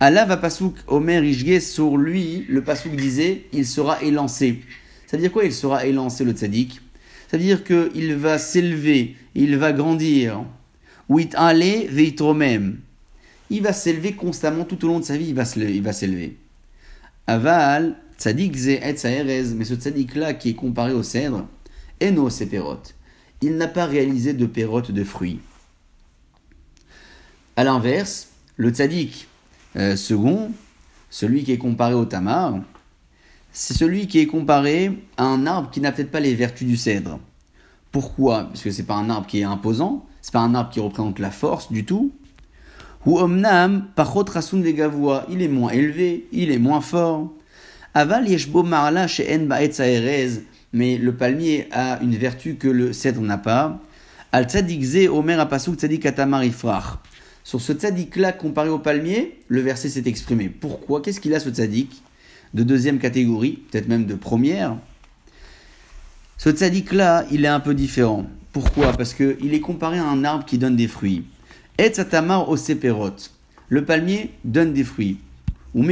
Allah 0.00 0.24
va 0.24 0.38
pasouk 0.38 0.74
Omer 0.86 1.22
Ishge 1.22 1.60
sur 1.60 1.98
lui, 1.98 2.46
le 2.48 2.62
pasouk 2.62 2.96
disait, 2.96 3.44
il 3.52 3.66
sera 3.66 4.02
élancé. 4.02 4.62
Ça 5.06 5.16
veut 5.16 5.22
dire 5.22 5.32
quoi 5.32 5.44
il 5.44 5.52
sera 5.52 5.84
élancé 5.84 6.24
le 6.24 6.32
tzaddik 6.32 6.80
Ça 7.30 7.36
veut 7.36 7.42
dire 7.42 7.62
qu'il 7.62 8.14
va 8.14 8.38
s'élever, 8.38 9.16
il 9.34 9.56
va 9.58 9.72
grandir. 9.72 10.44
Il 13.50 13.62
va 13.62 13.72
s'élever 13.72 14.12
constamment 14.14 14.64
tout 14.64 14.84
au 14.84 14.88
long 14.88 15.00
de 15.00 15.04
sa 15.04 15.16
vie, 15.16 15.28
il 15.28 15.34
va 15.34 15.44
s'élever. 15.92 16.36
Aval, 17.26 17.96
tzaddik 18.18 18.56
ze 18.56 18.70
et 18.70 19.54
mais 19.54 19.64
ce 19.64 19.74
tzaddik 19.74 20.14
là 20.14 20.32
qui 20.32 20.50
est 20.50 20.54
comparé 20.54 20.92
au 20.94 21.02
cèdre, 21.02 21.46
eno 22.02 22.30
perot. 22.50 22.82
Il 23.42 23.56
n'a 23.56 23.68
pas 23.68 23.84
réalisé 23.84 24.32
de 24.32 24.46
pérote 24.46 24.90
de 24.90 25.04
fruits. 25.04 25.40
A 27.56 27.64
l'inverse, 27.64 28.28
le 28.56 28.70
tzaddik 28.70 29.28
euh, 29.76 29.96
second, 29.96 30.50
celui 31.10 31.44
qui 31.44 31.52
est 31.52 31.58
comparé 31.58 31.92
au 31.92 32.06
tamar, 32.06 32.58
c'est 33.58 33.74
celui 33.74 34.06
qui 34.06 34.20
est 34.20 34.26
comparé 34.26 34.92
à 35.16 35.24
un 35.24 35.44
arbre 35.44 35.68
qui 35.68 35.80
n'a 35.80 35.90
peut-être 35.90 36.12
pas 36.12 36.20
les 36.20 36.32
vertus 36.36 36.64
du 36.64 36.76
cèdre. 36.76 37.18
Pourquoi? 37.90 38.44
Parce 38.44 38.62
que 38.62 38.70
c'est 38.70 38.84
pas 38.84 38.94
un 38.94 39.10
arbre 39.10 39.26
qui 39.26 39.40
est 39.40 39.44
imposant, 39.44 40.06
c'est 40.22 40.32
pas 40.32 40.38
un 40.38 40.54
arbre 40.54 40.70
qui 40.70 40.78
représente 40.78 41.18
la 41.18 41.32
force 41.32 41.72
du 41.72 41.84
tout. 41.84 42.12
Ou 43.04 43.18
omnam 43.18 43.88
il 43.96 45.42
est 45.42 45.48
moins 45.48 45.70
élevé, 45.70 46.28
il 46.30 46.52
est 46.52 46.58
moins 46.58 46.80
fort. 46.80 47.32
Aval 47.94 48.28
yeshbo 48.28 48.62
marla 48.62 49.06
ba'etz 49.06 49.80
mais 50.72 50.96
le 50.96 51.16
palmier 51.16 51.66
a 51.72 51.98
une 52.00 52.14
vertu 52.14 52.54
que 52.54 52.68
le 52.68 52.92
cèdre 52.92 53.22
n'a 53.22 53.38
pas. 53.38 53.80
Al 54.30 54.44
tzadikze 54.44 55.08
omer 55.08 55.40
apasuk 55.40 55.74
tzadik 55.74 56.06
atamar. 56.06 56.44
Sur 57.42 57.60
ce 57.60 57.72
tzaddik-là 57.72 58.32
comparé 58.32 58.68
au 58.68 58.78
palmier, 58.78 59.40
le 59.48 59.62
verset 59.62 59.88
s'est 59.88 60.04
exprimé. 60.06 60.48
Pourquoi? 60.48 61.02
Qu'est-ce 61.02 61.20
qu'il 61.20 61.34
a 61.34 61.40
ce 61.40 61.50
tzaddik 61.50 62.02
De 62.54 62.62
deuxième 62.62 62.98
catégorie, 62.98 63.62
peut-être 63.70 63.88
même 63.88 64.06
de 64.06 64.14
première. 64.14 64.76
Ce 66.36 66.50
tzaddik-là, 66.50 67.26
il 67.30 67.44
est 67.44 67.48
un 67.48 67.60
peu 67.60 67.74
différent. 67.74 68.26
Pourquoi? 68.52 68.92
Parce 68.92 69.12
qu'il 69.12 69.52
est 69.52 69.60
comparé 69.60 69.98
à 69.98 70.04
un 70.04 70.24
arbre 70.24 70.44
qui 70.44 70.58
donne 70.58 70.76
des 70.76 70.88
fruits. 70.88 71.24
Et 71.78 71.92
satamar. 71.92 72.48
Le 73.68 73.84
palmier 73.84 74.30
donne 74.44 74.72
des 74.72 74.84
fruits. 74.84 75.18
Ou 75.74 75.84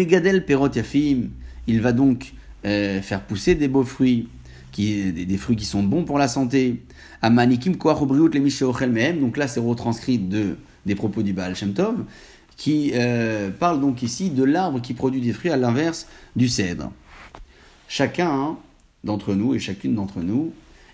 perot 0.47 0.71
yafim. 0.75 1.29
Il 1.67 1.81
va 1.81 1.93
donc 1.93 2.33
euh, 2.65 3.03
faire 3.03 3.23
pousser 3.23 3.55
des 3.55 3.69
beaux 3.69 3.85
fruits, 3.85 4.29
qui, 4.73 5.13
des, 5.13 5.37
fruits 5.37 5.57
qui 5.57 5.65
sont 5.65 5.83
bons 5.83 6.05
pour 6.05 6.19
la 6.19 6.29
santé. 6.29 6.83
Amanikim 7.23 7.73
le 7.73 9.21
Donc 9.21 9.37
là, 9.37 9.49
c'est 9.49 9.61
retranscrit 9.61 10.19
de 10.19 10.57
des 10.87 10.95
propos 10.95 11.23
du 11.23 11.33
Baal 11.33 11.55
Shem 11.57 11.75
Tov, 11.75 12.05
qui 12.57 12.93
euh, 12.95 13.51
parle 13.51 13.81
donc 13.81 14.03
ici 14.03 14.31
de 14.31 14.43
l'arbre 14.43 14.81
qui 14.81 14.95
produit 14.95 15.21
des 15.21 15.33
fruits 15.33 15.51
à 15.51 15.57
l'inverse 15.57 16.07
du 16.35 16.49
cèdre. 16.49 16.91
Chacun 17.89 18.57
d'entre 19.05 19.35
nous 19.35 19.55
et 19.55 19.59
chacune 19.59 19.95
d'entre 19.95 20.21
nous 20.21 20.53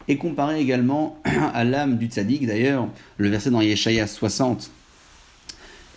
est 0.08 0.16
comparé 0.16 0.60
également 0.60 1.18
à 1.24 1.64
l'âme 1.64 1.98
du 1.98 2.06
tzaddik. 2.06 2.46
D'ailleurs, 2.46 2.88
le 3.16 3.28
verset 3.28 3.50
dans 3.50 3.60
Yeshaya 3.60 4.06
60, 4.06 4.70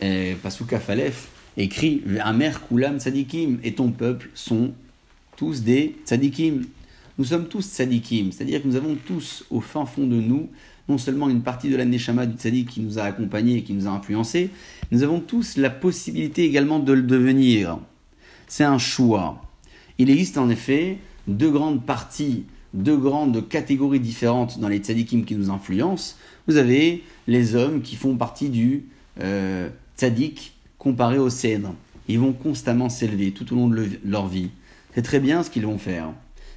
euh, 0.04 0.36
Pasuka 0.41 0.80
Falef, 0.80 1.30
écrit 1.58 2.04
Amer 2.21 2.67
Kulam 2.67 2.99
Tzadikim, 2.99 3.60
et 3.63 3.73
ton 3.73 3.91
peuple 3.91 4.30
sont 4.34 4.73
tous 5.36 5.63
des 5.63 5.95
tzadikim. 6.06 6.65
Nous 7.17 7.25
sommes 7.25 7.47
tous 7.47 7.65
tzadikim, 7.65 8.32
c'est-à-dire 8.32 8.62
que 8.62 8.67
nous 8.67 8.75
avons 8.75 8.95
tous 8.95 9.45
au 9.49 9.62
fin 9.62 9.86
fond 9.86 10.06
de 10.06 10.15
nous 10.15 10.49
non 10.87 10.97
seulement 10.97 11.29
une 11.29 11.41
partie 11.41 11.69
de 11.69 11.75
la 11.75 11.85
Neshama 11.85 12.25
du 12.25 12.37
Tzadik 12.37 12.69
qui 12.69 12.81
nous 12.81 12.99
a 12.99 13.03
accompagnés 13.03 13.57
et 13.57 13.63
qui 13.63 13.73
nous 13.73 13.87
a 13.87 13.91
influencés, 13.91 14.49
nous 14.91 15.03
avons 15.03 15.19
tous 15.19 15.57
la 15.57 15.69
possibilité 15.69 16.43
également 16.43 16.79
de 16.79 16.93
le 16.93 17.01
devenir. 17.01 17.79
C'est 18.47 18.63
un 18.63 18.77
choix. 18.77 19.41
Il 19.97 20.09
existe 20.09 20.37
en 20.37 20.49
effet 20.49 20.97
deux 21.27 21.49
grandes 21.49 21.85
parties, 21.85 22.43
deux 22.73 22.97
grandes 22.97 23.47
catégories 23.47 23.99
différentes 23.99 24.59
dans 24.59 24.67
les 24.67 24.77
tzadikim 24.77 25.23
qui 25.23 25.35
nous 25.35 25.49
influencent. 25.49 26.15
Vous 26.47 26.57
avez 26.57 27.03
les 27.27 27.55
hommes 27.55 27.81
qui 27.81 27.95
font 27.95 28.15
partie 28.15 28.49
du 28.49 28.85
euh, 29.21 29.69
tzadik 29.97 30.53
comparé 30.77 31.17
au 31.17 31.29
cèdre. 31.29 31.73
Ils 32.07 32.19
vont 32.19 32.33
constamment 32.33 32.89
s'élever 32.89 33.31
tout 33.31 33.51
au 33.53 33.55
long 33.55 33.67
de 33.67 33.87
leur 34.05 34.27
vie. 34.27 34.49
C'est 34.93 35.01
très 35.01 35.19
bien 35.19 35.41
ce 35.41 35.49
qu'ils 35.49 35.65
vont 35.65 35.79
faire. 35.79 36.09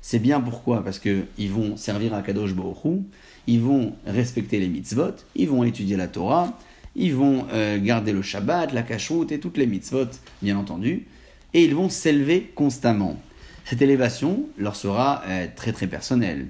C'est 0.02 0.18
bien 0.18 0.40
pourquoi? 0.40 0.84
Parce 0.84 0.98
qu'ils 0.98 1.50
vont 1.50 1.76
servir 1.76 2.14
à 2.14 2.22
Kadosh 2.22 2.54
Baruch 2.54 3.02
ils 3.48 3.62
vont 3.62 3.94
respecter 4.06 4.60
les 4.60 4.68
mitzvot, 4.68 5.14
ils 5.34 5.48
vont 5.48 5.64
étudier 5.64 5.96
la 5.96 6.06
Torah, 6.06 6.56
ils 6.94 7.14
vont 7.14 7.46
euh, 7.50 7.78
garder 7.82 8.12
le 8.12 8.20
Shabbat, 8.20 8.74
la 8.74 8.82
cachoute 8.82 9.32
et 9.32 9.40
toutes 9.40 9.56
les 9.56 9.66
mitzvot, 9.66 10.10
bien 10.42 10.58
entendu, 10.58 11.06
et 11.54 11.64
ils 11.64 11.74
vont 11.74 11.88
s'élever 11.88 12.52
constamment. 12.54 13.18
Cette 13.64 13.80
élévation 13.80 14.44
leur 14.58 14.76
sera 14.76 15.22
euh, 15.26 15.46
très 15.56 15.72
très 15.72 15.86
personnelle. 15.86 16.48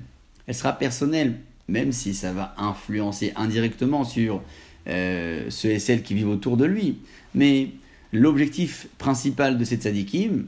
Elle 0.49 0.57
sera 0.57 0.73
personnelle, 0.73 1.37
même 1.69 1.93
si 1.93 2.15
ça 2.15 2.33
va 2.33 2.53
influencer 2.59 3.33
indirectement 3.37 4.03
sur 4.03 4.43
euh, 4.89 5.47
ceux 5.51 5.71
et 5.71 5.79
celles 5.79 6.03
qui 6.03 6.15
vivent 6.15 6.31
autour 6.31 6.57
de 6.57 6.65
lui. 6.65 6.99
Mais 7.33 7.69
l'objectif 8.13 8.89
principal 8.99 9.57
de 9.57 9.65
cette 9.65 9.83
tzadikim 9.83 10.47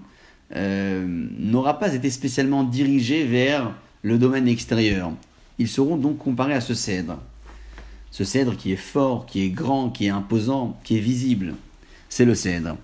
n'aura 0.53 1.79
pas 1.79 1.95
été 1.95 2.11
spécialement 2.11 2.65
dirigé 2.65 3.23
vers 3.23 3.73
le 4.03 4.19
domaine 4.19 4.49
extérieur 4.49 5.13
ils 5.61 5.69
seront 5.69 5.99
donc 5.99 6.17
comparés 6.17 6.55
à 6.55 6.63
ce 6.63 6.73
cèdre. 6.73 7.19
Ce 8.11 8.25
cèdre 8.25 8.57
qui 8.57 8.73
est 8.73 8.77
fort, 8.77 9.27
qui 9.27 9.43
est 9.43 9.51
grand, 9.51 9.91
qui 9.91 10.07
est 10.07 10.11
imposant, 10.11 10.81
qui 10.85 10.97
est 10.97 11.01
visible. 11.01 11.55
C'est 12.09 12.25
le 12.25 12.35
cèdre. 12.35 12.79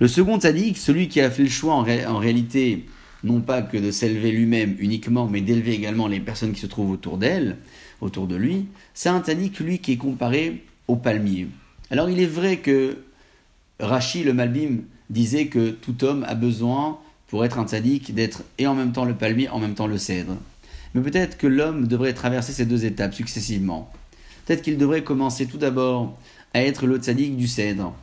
Le 0.00 0.08
second 0.08 0.40
tzaddik, 0.40 0.76
celui 0.76 1.08
qui 1.08 1.20
a 1.20 1.30
fait 1.30 1.44
le 1.44 1.48
choix 1.48 1.74
en, 1.74 2.18
réalité, 2.18 2.86
non 3.22 3.40
pas 3.40 3.62
que 3.62 3.76
de 3.76 3.92
s'élever 3.92 4.32
lui-même 4.32 4.74
uniquement, 4.80 5.28
mais 5.28 5.40
d'élever 5.40 5.72
également 5.72 6.08
les 6.08 6.18
personnes 6.18 6.52
qui 6.52 6.60
se 6.60 6.66
trouvent 6.66 6.90
autour 6.90 7.16
d'elle, 7.16 7.58
autour 8.00 8.26
de 8.26 8.34
lui, 8.34 8.66
c'est 8.92 9.08
un 9.08 9.20
tzaddik, 9.20 9.60
lui, 9.60 9.78
qui 9.78 9.92
est 9.92 9.96
comparé 9.96 10.64
au 10.88 10.96
palmier. 10.96 11.46
Alors 11.90 12.10
il 12.10 12.18
est 12.20 12.26
vrai 12.26 12.56
que 12.56 12.98
Rachi, 13.78 14.24
le 14.24 14.34
Malbim, 14.34 14.80
disait 15.10 15.46
que 15.46 15.70
tout 15.70 16.02
homme 16.02 16.24
a 16.28 16.34
besoin, 16.34 16.98
pour 17.28 17.44
être 17.44 17.60
un 17.60 17.68
tzaddik, 17.68 18.12
d'être 18.14 18.42
et 18.58 18.66
en 18.66 18.74
même 18.74 18.90
temps 18.90 19.04
le 19.04 19.14
palmier, 19.14 19.48
en 19.48 19.60
même 19.60 19.74
temps 19.74 19.86
le 19.86 19.98
cèdre. 19.98 20.36
Mais 20.94 21.02
peut-être 21.02 21.38
que 21.38 21.46
l'homme 21.46 21.86
devrait 21.86 22.14
traverser 22.14 22.52
ces 22.52 22.66
deux 22.66 22.84
étapes 22.84 23.14
successivement. 23.14 23.90
Peut-être 24.44 24.62
qu'il 24.62 24.78
devrait 24.78 25.04
commencer 25.04 25.46
tout 25.46 25.58
d'abord 25.58 26.18
à 26.54 26.62
être 26.62 26.86
le 26.86 26.96
tzaddik 26.96 27.36
du 27.36 27.46
cèdre, 27.46 27.94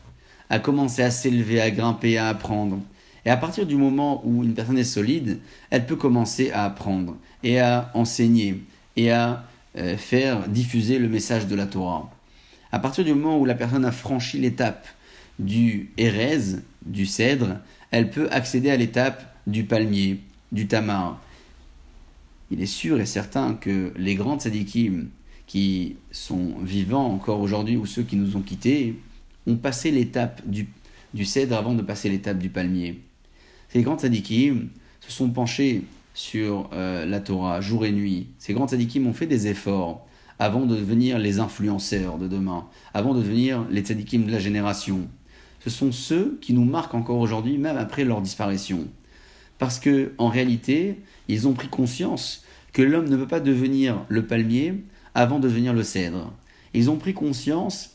à 0.49 0.59
commencer 0.59 1.03
à 1.03 1.11
s'élever, 1.11 1.59
à 1.59 1.71
grimper, 1.71 2.17
à 2.17 2.29
apprendre. 2.29 2.79
Et 3.25 3.29
à 3.29 3.35
partir 3.35 3.65
du 3.65 3.75
moment 3.75 4.21
où 4.25 4.43
une 4.43 4.53
personne 4.53 4.77
est 4.77 4.85
solide, 4.85 5.39
elle 5.69 5.85
peut 5.85 5.97
commencer 5.97 6.51
à 6.51 6.63
apprendre 6.63 7.17
et 7.43 7.59
à 7.59 7.91
enseigner 7.93 8.63
et 8.95 9.11
à 9.11 9.43
euh, 9.77 9.97
faire 9.97 10.47
diffuser 10.47 10.97
le 10.97 11.09
message 11.09 11.47
de 11.47 11.55
la 11.55 11.65
Torah. 11.65 12.09
À 12.71 12.79
partir 12.79 13.03
du 13.03 13.13
moment 13.13 13.37
où 13.37 13.45
la 13.45 13.55
personne 13.55 13.85
a 13.85 13.91
franchi 13.91 14.39
l'étape 14.39 14.87
du 15.39 15.91
hérèse, 15.97 16.63
du 16.85 17.05
cèdre, 17.05 17.57
elle 17.91 18.09
peut 18.09 18.29
accéder 18.31 18.69
à 18.69 18.77
l'étape 18.77 19.23
du 19.45 19.65
palmier, 19.65 20.19
du 20.51 20.67
tamar, 20.67 21.21
il 22.51 22.61
est 22.61 22.65
sûr 22.65 22.99
et 22.99 23.05
certain 23.05 23.53
que 23.53 23.93
les 23.97 24.15
grands 24.15 24.39
tzadikim 24.39 25.09
qui 25.45 25.95
sont 26.11 26.55
vivants 26.61 27.11
encore 27.11 27.41
aujourd'hui 27.41 27.77
ou 27.77 27.85
ceux 27.85 28.03
qui 28.03 28.15
nous 28.15 28.35
ont 28.35 28.41
quittés 28.41 28.99
ont 29.47 29.55
passé 29.55 29.91
l'étape 29.91 30.41
du, 30.45 30.67
cèdre 31.25 31.55
avant 31.55 31.73
de 31.73 31.81
passer 31.81 32.09
l'étape 32.09 32.37
du 32.37 32.49
palmier. 32.49 33.01
Ces 33.69 33.81
grands 33.81 33.97
tzadikim 33.97 34.69
se 35.01 35.11
sont 35.11 35.29
penchés 35.29 35.83
sur 36.13 36.69
euh, 36.73 37.05
la 37.05 37.19
Torah 37.19 37.61
jour 37.61 37.85
et 37.85 37.91
nuit. 37.91 38.27
Ces 38.39 38.53
grands 38.53 38.67
tzadikim 38.67 39.07
ont 39.07 39.13
fait 39.13 39.27
des 39.27 39.47
efforts 39.47 40.05
avant 40.39 40.65
de 40.65 40.75
devenir 40.75 41.17
les 41.17 41.39
influenceurs 41.39 42.17
de 42.17 42.27
demain, 42.27 42.67
avant 42.93 43.13
de 43.13 43.21
devenir 43.21 43.65
les 43.69 43.81
tzadikim 43.81 44.25
de 44.25 44.31
la 44.31 44.39
génération. 44.39 45.07
Ce 45.59 45.69
sont 45.69 45.91
ceux 45.91 46.37
qui 46.41 46.53
nous 46.53 46.65
marquent 46.65 46.95
encore 46.95 47.19
aujourd'hui, 47.19 47.57
même 47.57 47.77
après 47.77 48.03
leur 48.03 48.21
disparition. 48.21 48.87
Parce 49.59 49.79
que, 49.79 50.13
en 50.17 50.27
réalité, 50.27 50.99
ils 51.27 51.47
ont 51.47 51.53
pris 51.53 51.67
conscience 51.67 52.43
que 52.73 52.81
l'homme 52.81 53.09
ne 53.09 53.17
peut 53.17 53.27
pas 53.27 53.39
devenir 53.39 54.05
le 54.07 54.25
palmier 54.25 54.75
avant 55.15 55.39
de 55.39 55.47
devenir 55.47 55.73
le 55.73 55.83
cèdre. 55.83 56.31
Ils 56.73 56.89
ont 56.89 56.97
pris 56.97 57.13
conscience 57.13 57.91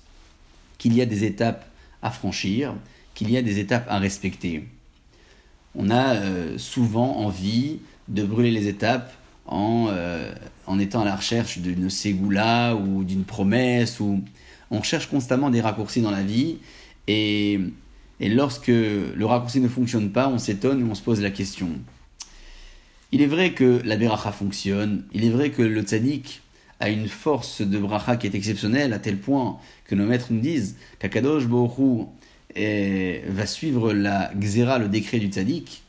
qu'il 0.78 0.94
y 0.94 1.00
a 1.00 1.06
des 1.06 1.24
étapes 1.24 1.66
à 2.02 2.10
franchir, 2.10 2.74
qu'il 3.14 3.30
y 3.30 3.36
a 3.36 3.42
des 3.42 3.60
étapes 3.60 3.86
à 3.88 3.98
respecter. 3.98 4.64
On 5.74 5.88
a 5.88 6.16
euh, 6.16 6.58
souvent 6.58 7.18
envie 7.18 7.78
de 8.08 8.24
brûler 8.24 8.50
les 8.50 8.66
étapes 8.66 9.14
en, 9.46 9.86
euh, 9.90 10.34
en 10.66 10.78
étant 10.78 11.02
à 11.02 11.04
la 11.04 11.14
recherche 11.14 11.58
d'une 11.58 11.90
ségoula 11.90 12.74
ou 12.74 13.04
d'une 13.04 13.24
promesse, 13.24 14.00
ou 14.00 14.22
on 14.70 14.82
cherche 14.82 15.06
constamment 15.06 15.50
des 15.50 15.60
raccourcis 15.60 16.00
dans 16.00 16.10
la 16.10 16.22
vie, 16.22 16.58
et, 17.06 17.60
et 18.22 18.28
lorsque 18.28 18.68
le 18.68 19.24
raccourci 19.24 19.60
ne 19.60 19.66
fonctionne 19.66 20.10
pas, 20.12 20.28
on 20.28 20.38
s'étonne 20.38 20.80
et 20.80 20.84
on 20.88 20.94
se 20.94 21.02
pose 21.02 21.20
la 21.20 21.32
question. 21.32 21.68
Il 23.10 23.20
est 23.20 23.26
vrai 23.26 23.52
que 23.52 23.82
la 23.84 23.96
beracha 23.96 24.30
fonctionne, 24.30 25.04
il 25.12 25.24
est 25.24 25.30
vrai 25.30 25.50
que 25.50 25.60
le 25.60 25.82
tzaddik 25.82 26.40
a 26.78 26.88
une 26.88 27.08
force 27.08 27.62
de 27.62 27.78
bracha 27.78 28.16
qui 28.16 28.28
est 28.28 28.34
exceptionnelle, 28.36 28.92
à 28.92 29.00
tel 29.00 29.18
point 29.18 29.58
que 29.86 29.96
nos 29.96 30.06
maîtres 30.06 30.28
nous 30.30 30.38
disent 30.38 30.76
qu'Akadosh 31.00 31.46
Borou 31.46 32.12
va 32.54 33.46
suivre 33.46 33.92
la 33.92 34.30
gzera, 34.38 34.78
le 34.78 34.88
décret 34.88 35.18
du 35.18 35.26
tzaddik. 35.26 35.82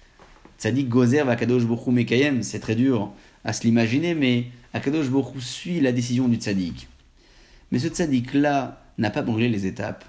Tzaddik 0.57 0.89
gozer 0.89 1.25
va 1.25 1.35
Kadosh 1.35 1.65
Borou 1.65 1.91
mekayem, 1.91 2.41
c'est 2.41 2.59
très 2.59 2.75
dur 2.75 3.11
à 3.45 3.53
se 3.53 3.61
l'imaginer, 3.61 4.15
mais 4.15 4.45
Akadosh 4.73 5.09
Borou 5.09 5.39
suit 5.39 5.81
la 5.81 5.91
décision 5.91 6.27
du 6.27 6.37
tzaddik. 6.37 6.87
Mais 7.71 7.77
ce 7.77 7.89
tzaddik-là 7.89 8.83
n'a 8.97 9.11
pas 9.11 9.21
brûlé 9.21 9.49
les 9.49 9.67
étapes. 9.67 10.03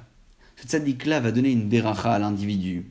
Ce 0.65 0.69
tzaddik-là 0.71 1.21
va 1.21 1.31
donner 1.31 1.51
une 1.51 1.69
beracha 1.69 2.15
à 2.15 2.19
l'individu. 2.19 2.87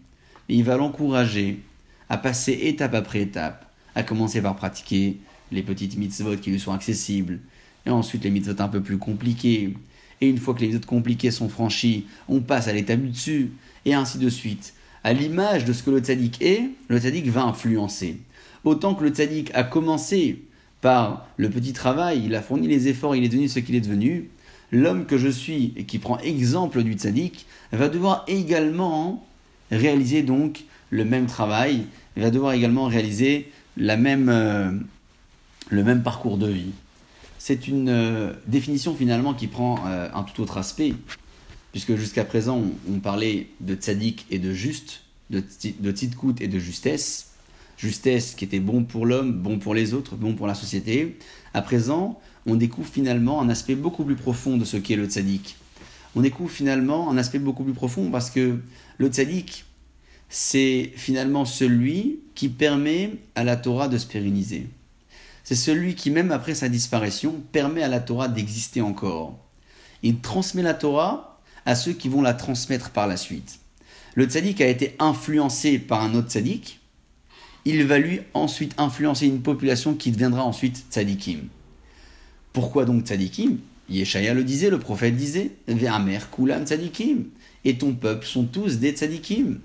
Et 0.47 0.55
il 0.55 0.63
va 0.63 0.77
l'encourager 0.77 1.59
à 2.07 2.17
passer 2.17 2.51
étape 2.65 2.93
après 2.93 3.21
étape 3.21 3.65
à 3.95 4.03
commencer 4.03 4.43
par 4.43 4.55
pratiquer 4.55 5.17
les 5.51 5.63
petites 5.63 5.97
mitzvot 5.97 6.37
qui 6.37 6.51
lui 6.51 6.59
sont 6.59 6.71
accessibles, 6.71 7.39
et 7.87 7.89
ensuite 7.89 8.23
les 8.25 8.29
mitzvot 8.29 8.61
un 8.61 8.67
peu 8.67 8.81
plus 8.81 8.99
compliquées. 8.99 9.75
Et 10.21 10.29
une 10.29 10.37
fois 10.37 10.53
que 10.53 10.59
les 10.59 10.67
mitzvot 10.67 10.85
compliquées 10.85 11.31
sont 11.31 11.49
franchies, 11.49 12.05
on 12.27 12.41
passe 12.41 12.67
à 12.67 12.73
l'étape 12.73 13.01
du 13.01 13.09
dessus, 13.09 13.53
et 13.85 13.95
ainsi 13.95 14.19
de 14.19 14.29
suite. 14.29 14.75
À 15.03 15.13
l'image 15.13 15.65
de 15.65 15.73
ce 15.73 15.81
que 15.81 15.89
le 15.89 15.99
tzaddik 15.99 16.43
est, 16.43 16.69
le 16.89 16.99
tzaddik 16.99 17.27
va 17.29 17.41
influencer. 17.41 18.17
Autant 18.65 18.93
que 18.93 19.03
le 19.03 19.09
tzaddik 19.09 19.49
a 19.55 19.63
commencé 19.63 20.43
par 20.81 21.27
le 21.37 21.49
petit 21.49 21.73
travail, 21.73 22.21
il 22.23 22.35
a 22.35 22.43
fourni 22.43 22.67
les 22.67 22.87
efforts, 22.87 23.15
il 23.15 23.23
est 23.23 23.29
devenu 23.29 23.47
ce 23.47 23.57
qu'il 23.57 23.73
est 23.73 23.81
devenu, 23.81 24.29
l'homme 24.71 25.07
que 25.07 25.17
je 25.17 25.29
suis 25.29 25.73
et 25.75 25.85
qui 25.85 25.97
prend 25.97 26.19
exemple 26.19 26.83
du 26.83 26.93
tzaddik 26.93 27.47
va 27.77 27.89
devoir 27.89 28.23
également 28.27 29.25
réaliser 29.71 30.21
donc 30.21 30.65
le 30.89 31.05
même 31.05 31.25
travail, 31.25 31.85
il 32.15 32.23
va 32.23 32.29
devoir 32.29 32.53
également 32.53 32.85
réaliser 32.85 33.51
la 33.77 33.97
même, 33.97 34.29
euh, 34.29 34.71
le 35.69 35.83
même 35.83 36.03
parcours 36.03 36.37
de 36.37 36.47
vie. 36.47 36.71
C'est 37.39 37.67
une 37.67 37.89
euh, 37.89 38.33
définition 38.47 38.95
finalement 38.95 39.33
qui 39.33 39.47
prend 39.47 39.83
euh, 39.87 40.07
un 40.13 40.23
tout 40.23 40.41
autre 40.41 40.57
aspect, 40.57 40.93
puisque 41.71 41.95
jusqu'à 41.95 42.23
présent 42.23 42.61
on, 42.89 42.99
parlait 42.99 43.47
de 43.59 43.73
tzaddik 43.73 44.27
et 44.29 44.37
de 44.37 44.53
juste, 44.53 45.01
de, 45.31 45.43
de 45.79 45.91
tzidkout 45.91 46.39
et 46.41 46.47
de 46.47 46.59
justesse. 46.59 47.31
Justesse 47.75 48.35
qui 48.35 48.45
était 48.45 48.59
bon 48.59 48.83
pour 48.83 49.05
l'homme, 49.05 49.33
bon 49.33 49.57
pour 49.57 49.73
les 49.73 49.95
autres, 49.95 50.15
bon 50.15 50.35
pour 50.35 50.45
la 50.45 50.53
société. 50.53 51.17
À 51.55 51.61
présent, 51.63 52.19
on 52.45 52.55
découvre 52.55 52.87
finalement 52.87 53.41
un 53.41 53.49
aspect 53.49 53.75
beaucoup 53.75 54.03
plus 54.03 54.15
profond 54.15 54.57
de 54.57 54.63
ce 54.63 54.77
qu'est 54.77 54.95
le 54.95 55.07
tzaddik. 55.07 55.57
On 56.15 56.21
découvre 56.21 56.51
finalement 56.51 57.09
un 57.09 57.17
aspect 57.17 57.39
beaucoup 57.39 57.63
plus 57.63 57.73
profond 57.73 58.09
parce 58.11 58.29
que 58.29 58.59
le 58.97 59.07
tzaddik, 59.07 59.65
c'est 60.29 60.91
finalement 60.95 61.45
celui 61.45 62.19
qui 62.35 62.49
permet 62.49 63.11
à 63.35 63.43
la 63.43 63.55
Torah 63.55 63.87
de 63.87 63.97
se 63.97 64.05
pérenniser. 64.05 64.67
C'est 65.43 65.55
celui 65.55 65.95
qui, 65.95 66.09
même 66.09 66.31
après 66.31 66.55
sa 66.55 66.69
disparition, 66.69 67.35
permet 67.51 67.83
à 67.83 67.87
la 67.87 67.99
Torah 67.99 68.27
d'exister 68.27 68.81
encore. 68.81 69.37
Il 70.01 70.19
transmet 70.19 70.61
la 70.61 70.73
Torah 70.73 71.41
à 71.65 71.75
ceux 71.75 71.93
qui 71.93 72.09
vont 72.09 72.21
la 72.21 72.33
transmettre 72.33 72.91
par 72.91 73.07
la 73.07 73.17
suite. 73.17 73.59
Le 74.15 74.25
tzaddik 74.25 74.61
a 74.61 74.67
été 74.67 74.95
influencé 74.99 75.79
par 75.79 76.01
un 76.01 76.13
autre 76.13 76.29
tzaddik. 76.29 76.79
Il 77.65 77.85
va 77.85 77.97
lui 77.97 78.21
ensuite 78.33 78.73
influencer 78.77 79.25
une 79.25 79.41
population 79.41 79.95
qui 79.95 80.11
deviendra 80.11 80.43
ensuite 80.43 80.85
tzaddikim. 80.91 81.47
Pourquoi 82.51 82.85
donc 82.85 83.05
tzaddikim 83.05 83.57
Yeshaya 83.89 84.33
le 84.33 84.43
disait, 84.43 84.69
le 84.69 84.79
prophète 84.79 85.15
disait 85.15 85.51
Ve'amer 85.67 86.19
kulam 86.31 86.65
tzaddikim. 86.65 87.25
Et 87.65 87.77
ton 87.77 87.93
peuple 87.93 88.25
sont 88.25 88.45
tous 88.45 88.79
des 88.79 88.91
tzaddikim. 88.91 89.59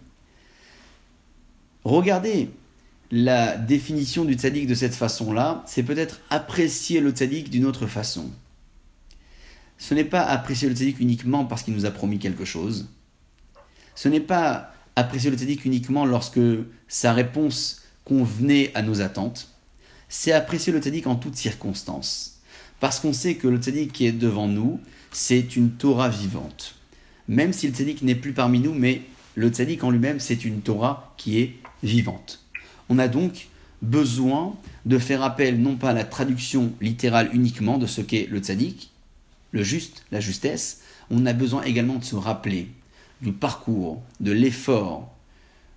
Regardez 1.85 2.50
la 3.11 3.57
définition 3.57 4.24
du 4.24 4.35
tzaddik 4.35 4.66
de 4.66 4.74
cette 4.74 4.94
façon-là, 4.94 5.64
c'est 5.66 5.83
peut-être 5.83 6.20
apprécier 6.31 7.00
le 7.00 7.11
tzaddik 7.11 7.50
d'une 7.50 7.64
autre 7.64 7.87
façon. 7.87 8.31
Ce 9.78 9.94
n'est 9.94 10.04
pas 10.04 10.22
apprécier 10.22 10.68
le 10.68 10.74
tzaddik 10.74 11.00
uniquement 11.00 11.44
parce 11.44 11.62
qu'il 11.62 11.74
nous 11.74 11.87
a 11.87 11.90
promis 11.90 12.18
quelque 12.18 12.44
chose. 12.44 12.88
Ce 13.94 14.09
n'est 14.09 14.20
pas 14.20 14.72
apprécier 14.96 15.31
le 15.31 15.37
tzaddik 15.37 15.64
uniquement 15.64 16.04
lorsque 16.04 16.40
sa 16.88 17.12
réponse 17.12 17.83
convenait 18.04 18.72
à 18.74 18.83
nos 18.83 19.00
attentes. 19.00 19.48
C'est 20.09 20.33
apprécier 20.33 20.72
le 20.72 20.81
tzaddik 20.81 21.07
en 21.07 21.16
toutes 21.16 21.37
circonstances. 21.37 22.38
Parce 22.80 23.00
qu'on 23.00 23.12
sait 23.12 23.34
que 23.34 23.48
le 23.48 23.58
tzaddik 23.58 23.92
qui 23.92 24.06
est 24.06 24.12
devant 24.12 24.46
nous, 24.46 24.80
c'est 25.10 25.56
une 25.56 25.70
Torah 25.70 26.08
vivante. 26.08 26.76
Même 27.26 27.52
si 27.52 27.66
le 27.66 27.74
tzaddik 27.74 28.02
n'est 28.02 28.14
plus 28.14 28.32
parmi 28.32 28.60
nous, 28.60 28.74
mais 28.74 29.02
le 29.34 29.48
tzaddik 29.48 29.82
en 29.84 29.90
lui-même, 29.90 30.20
c'est 30.20 30.44
une 30.44 30.60
Torah 30.60 31.14
qui 31.16 31.40
est 31.40 31.54
vivante. 31.82 32.44
On 32.88 32.98
a 32.98 33.08
donc 33.08 33.48
besoin 33.82 34.56
de 34.86 34.98
faire 34.98 35.22
appel 35.22 35.60
non 35.60 35.76
pas 35.76 35.90
à 35.90 35.94
la 35.94 36.04
traduction 36.04 36.72
littérale 36.80 37.30
uniquement 37.32 37.78
de 37.78 37.86
ce 37.86 38.00
qu'est 38.00 38.26
le 38.30 38.40
tzaddik, 38.40 38.90
le 39.52 39.62
juste, 39.62 40.04
la 40.12 40.20
justesse, 40.20 40.82
on 41.10 41.26
a 41.26 41.32
besoin 41.32 41.62
également 41.62 41.96
de 41.96 42.04
se 42.04 42.16
rappeler 42.16 42.68
du 43.22 43.32
parcours, 43.32 44.02
de 44.20 44.32
l'effort, 44.32 45.14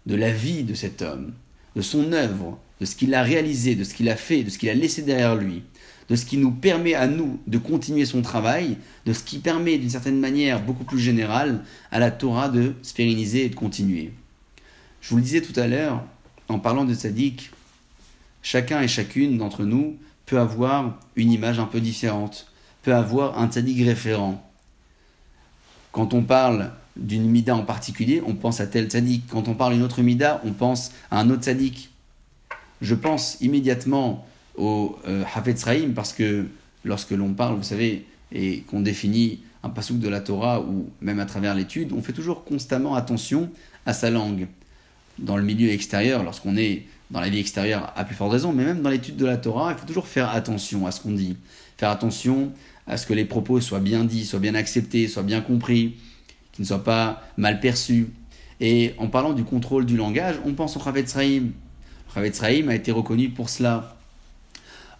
de 0.06 0.16
la 0.16 0.32
vie 0.32 0.64
de 0.64 0.74
cet 0.74 1.02
homme, 1.02 1.34
de 1.76 1.82
son 1.82 2.12
œuvre, 2.12 2.60
de 2.80 2.86
ce 2.86 2.96
qu'il 2.96 3.14
a 3.14 3.24
réalisé, 3.24 3.76
de 3.76 3.84
ce 3.84 3.94
qu'il 3.94 4.10
a 4.10 4.16
fait, 4.16 4.44
de 4.44 4.50
ce 4.50 4.58
qu'il 4.58 4.70
a 4.70 4.74
laissé 4.74 5.02
derrière 5.04 5.36
lui, 5.36 5.64
de 6.12 6.18
ce 6.18 6.26
qui 6.26 6.36
nous 6.36 6.52
permet 6.52 6.94
à 6.94 7.08
nous 7.08 7.40
de 7.48 7.58
continuer 7.58 8.04
son 8.04 8.22
travail, 8.22 8.76
de 9.06 9.14
ce 9.14 9.24
qui 9.24 9.40
permet 9.40 9.78
d'une 9.78 9.90
certaine 9.90 10.20
manière 10.20 10.62
beaucoup 10.62 10.84
plus 10.84 11.00
générale 11.00 11.64
à 11.90 12.00
la 12.00 12.12
Torah 12.12 12.50
de 12.50 12.74
se 12.82 13.02
et 13.02 13.48
de 13.48 13.56
continuer. 13.56 14.12
Je 15.00 15.10
vous 15.10 15.16
le 15.16 15.22
disais 15.22 15.42
tout 15.42 15.58
à 15.58 15.68
l'heure, 15.68 16.04
en 16.50 16.60
parlant 16.60 16.84
de 16.84 16.94
tzaddik, 16.94 17.52
chacun 18.42 18.82
et 18.82 18.90
chacune 18.90 19.38
d'entre 19.38 19.64
nous 19.64 19.96
peut 20.26 20.38
avoir 20.38 21.00
une 21.16 21.32
image 21.32 21.60
un 21.60 21.66
peu 21.66 21.80
différente, 21.80 22.52
peut 22.84 22.94
avoir 22.94 23.40
un 23.40 23.48
tzaddik 23.48 23.86
référent. 23.86 24.46
Quand 25.94 26.14
on 26.14 26.24
parle 26.24 26.74
d'une 26.98 27.30
mida 27.30 27.56
en 27.56 27.64
particulier, 27.64 28.22
on 28.28 28.36
pense 28.36 28.60
à 28.60 28.68
tel 28.68 28.90
tzaddik. 28.90 29.28
Quand 29.30 29.48
on 29.48 29.54
parle 29.54 29.76
d'une 29.76 29.84
autre 29.84 30.02
mida, 30.02 30.42
on 30.44 30.52
pense 30.52 30.92
à 31.10 31.22
un 31.22 31.30
autre 31.30 31.44
tzaddik. 31.44 31.90
Je 32.82 32.96
pense 32.96 33.38
immédiatement 33.40 34.26
au 34.62 34.96
euh, 35.08 35.24
Hafetz 35.34 35.66
parce 35.96 36.14
que 36.14 36.46
lorsque 36.86 37.12
l'on 37.12 37.34
parle, 37.34 37.56
vous 37.56 37.64
savez, 37.64 38.06
et 38.32 38.62
qu'on 38.62 38.80
définit 38.80 39.40
un 39.64 39.70
pasouk 39.70 40.00
de 40.00 40.08
la 40.08 40.22
Torah 40.22 40.62
ou 40.62 40.90
même 41.02 41.20
à 41.20 41.26
travers 41.26 41.56
l'étude, 41.56 41.92
on 41.94 42.02
fait 42.02 42.14
toujours 42.14 42.44
constamment 42.44 42.96
attention 42.96 43.50
à 43.86 43.94
sa 43.94 44.10
langue 44.10 44.48
dans 45.20 45.36
le 45.36 45.44
milieu 45.44 45.70
extérieur, 45.70 46.24
lorsqu'on 46.24 46.56
est 46.58 46.84
dans 47.10 47.20
la 47.20 47.30
vie 47.30 47.40
extérieure 47.40 47.92
à 47.96 48.06
plus 48.06 48.16
forte 48.16 48.32
raison, 48.32 48.54
mais 48.54 48.64
même 48.64 48.82
dans 48.82 48.90
l'étude 48.90 49.18
de 49.18 49.26
la 49.26 49.38
Torah, 49.38 49.72
il 49.72 49.78
faut 49.78 49.86
toujours 49.86 50.08
faire 50.08 50.30
attention 50.30 50.86
à 50.86 50.92
ce 50.92 51.02
qu'on 51.02 51.12
dit, 51.12 51.36
faire 51.78 51.90
attention 51.90 52.52
à 52.88 52.98
ce 52.98 53.06
que 53.06 53.14
les 53.14 53.26
propos 53.26 53.60
soient 53.60 53.80
bien 53.80 54.06
dits, 54.06 54.26
soient 54.26 54.40
bien 54.40 54.56
acceptés, 54.56 55.08
soient 55.08 55.24
bien 55.24 55.42
compris, 55.42 55.96
qu'ils 56.54 56.64
ne 56.64 56.68
soient 56.68 56.84
pas 56.84 57.24
mal 57.38 57.60
perçus. 57.60 58.10
Et 58.60 58.94
en 58.98 59.08
parlant 59.08 59.34
du 59.34 59.44
contrôle 59.44 59.86
du 59.86 59.98
langage, 59.98 60.36
on 60.46 60.54
pense 60.54 60.78
au 60.78 60.80
Chavetz 60.80 61.12
Sraïm. 61.12 61.52
Chavetz 62.14 62.42
a 62.44 62.52
été 62.52 62.92
reconnu 62.92 63.30
pour 63.30 63.50
cela. 63.50 63.98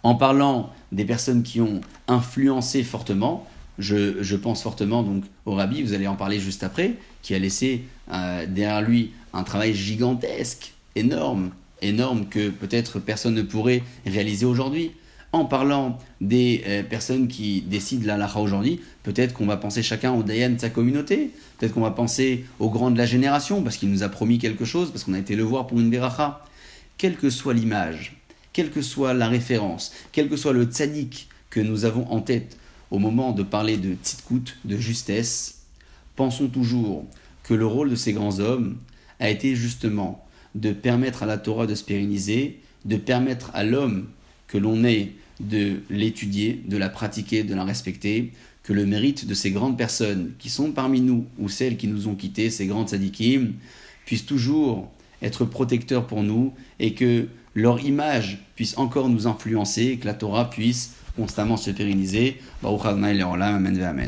En 0.02 0.14
parlant 0.14 0.70
des 0.90 1.04
personnes 1.04 1.42
qui 1.42 1.60
ont 1.60 1.80
influencé 2.08 2.82
fortement, 2.82 3.46
je, 3.78 4.36
pense 4.36 4.62
fortement 4.62 5.02
donc 5.02 5.24
au 5.46 5.54
Rabbi, 5.54 5.82
vous 5.82 5.94
allez 5.94 6.06
en 6.06 6.16
parler 6.16 6.40
juste 6.40 6.62
après, 6.62 6.94
qui 7.22 7.34
a 7.34 7.38
laissé 7.38 7.84
euh, 8.12 8.46
derrière 8.46 8.82
lui 8.82 9.12
un 9.32 9.44
travail 9.44 9.74
gigantesque, 9.74 10.74
énorme, 10.96 11.50
énorme 11.80 12.26
que 12.26 12.50
peut-être 12.50 12.98
personne 12.98 13.34
ne 13.34 13.42
pourrait 13.42 13.82
réaliser 14.06 14.46
aujourd'hui. 14.46 14.92
En 15.34 15.46
parlant 15.46 15.98
des 16.20 16.62
euh, 16.66 16.82
personnes 16.82 17.26
qui 17.26 17.62
décident 17.62 18.06
la 18.06 18.18
lacha 18.18 18.38
aujourd'hui, 18.38 18.80
peut-être 19.02 19.32
qu'on 19.32 19.46
va 19.46 19.56
penser 19.56 19.82
chacun 19.82 20.12
au 20.12 20.22
Dayan 20.22 20.50
de 20.50 20.60
sa 20.60 20.68
communauté, 20.68 21.30
peut-être 21.58 21.72
qu'on 21.72 21.80
va 21.80 21.90
penser 21.90 22.44
au 22.58 22.68
grand 22.68 22.90
de 22.90 22.98
la 22.98 23.06
génération, 23.06 23.62
parce 23.62 23.78
qu'il 23.78 23.90
nous 23.90 24.02
a 24.02 24.10
promis 24.10 24.38
quelque 24.38 24.66
chose, 24.66 24.90
parce 24.90 25.04
qu'on 25.04 25.14
a 25.14 25.18
été 25.18 25.34
le 25.34 25.42
voir 25.42 25.66
pour 25.66 25.80
une 25.80 25.88
beracha. 25.88 26.44
Quelle 26.98 27.16
que 27.16 27.30
soit 27.30 27.54
l'image, 27.54 28.21
quelle 28.52 28.70
que 28.70 28.82
soit 28.82 29.14
la 29.14 29.28
référence, 29.28 29.92
quel 30.12 30.28
que 30.28 30.36
soit 30.36 30.52
le 30.52 30.64
tzaddik 30.64 31.28
que 31.50 31.60
nous 31.60 31.84
avons 31.84 32.06
en 32.10 32.20
tête 32.20 32.56
au 32.90 32.98
moment 32.98 33.32
de 33.32 33.42
parler 33.42 33.76
de 33.76 33.94
tzidkut, 33.94 34.56
de 34.64 34.76
justesse, 34.76 35.62
pensons 36.16 36.48
toujours 36.48 37.06
que 37.42 37.54
le 37.54 37.66
rôle 37.66 37.90
de 37.90 37.96
ces 37.96 38.12
grands 38.12 38.38
hommes 38.38 38.76
a 39.18 39.30
été 39.30 39.54
justement 39.56 40.24
de 40.54 40.72
permettre 40.72 41.22
à 41.22 41.26
la 41.26 41.38
Torah 41.38 41.66
de 41.66 41.74
se 41.74 41.84
pérenniser, 41.84 42.60
de 42.84 42.96
permettre 42.96 43.50
à 43.54 43.64
l'homme 43.64 44.08
que 44.46 44.58
l'on 44.58 44.84
ait 44.84 45.12
de 45.40 45.80
l'étudier, 45.88 46.62
de 46.66 46.76
la 46.76 46.88
pratiquer, 46.88 47.42
de 47.42 47.54
la 47.54 47.64
respecter, 47.64 48.32
que 48.62 48.72
le 48.72 48.86
mérite 48.86 49.26
de 49.26 49.34
ces 49.34 49.50
grandes 49.50 49.78
personnes 49.78 50.32
qui 50.38 50.50
sont 50.50 50.72
parmi 50.72 51.00
nous 51.00 51.26
ou 51.38 51.48
celles 51.48 51.76
qui 51.76 51.88
nous 51.88 52.08
ont 52.08 52.14
quittés, 52.14 52.50
ces 52.50 52.66
grandes 52.66 52.90
sadikim, 52.90 53.54
puisse 54.04 54.26
toujours 54.26 54.90
être 55.22 55.44
protecteur 55.44 56.06
pour 56.06 56.22
nous 56.22 56.52
et 56.78 56.94
que 56.94 57.26
leur 57.54 57.80
image 57.84 58.38
puisse 58.54 58.78
encore 58.78 59.08
nous 59.08 59.26
influencer 59.26 59.82
et 59.82 59.98
que 59.98 60.06
la 60.06 60.14
Torah 60.14 60.48
puisse 60.48 60.94
constamment 61.16 61.56
se 61.56 61.70
pérenniser. 61.70 62.40
Baruch 62.62 62.86
Adonai 62.86 63.14
Leolam, 63.14 63.56
Amen 63.56 63.82
Amen. 63.82 64.00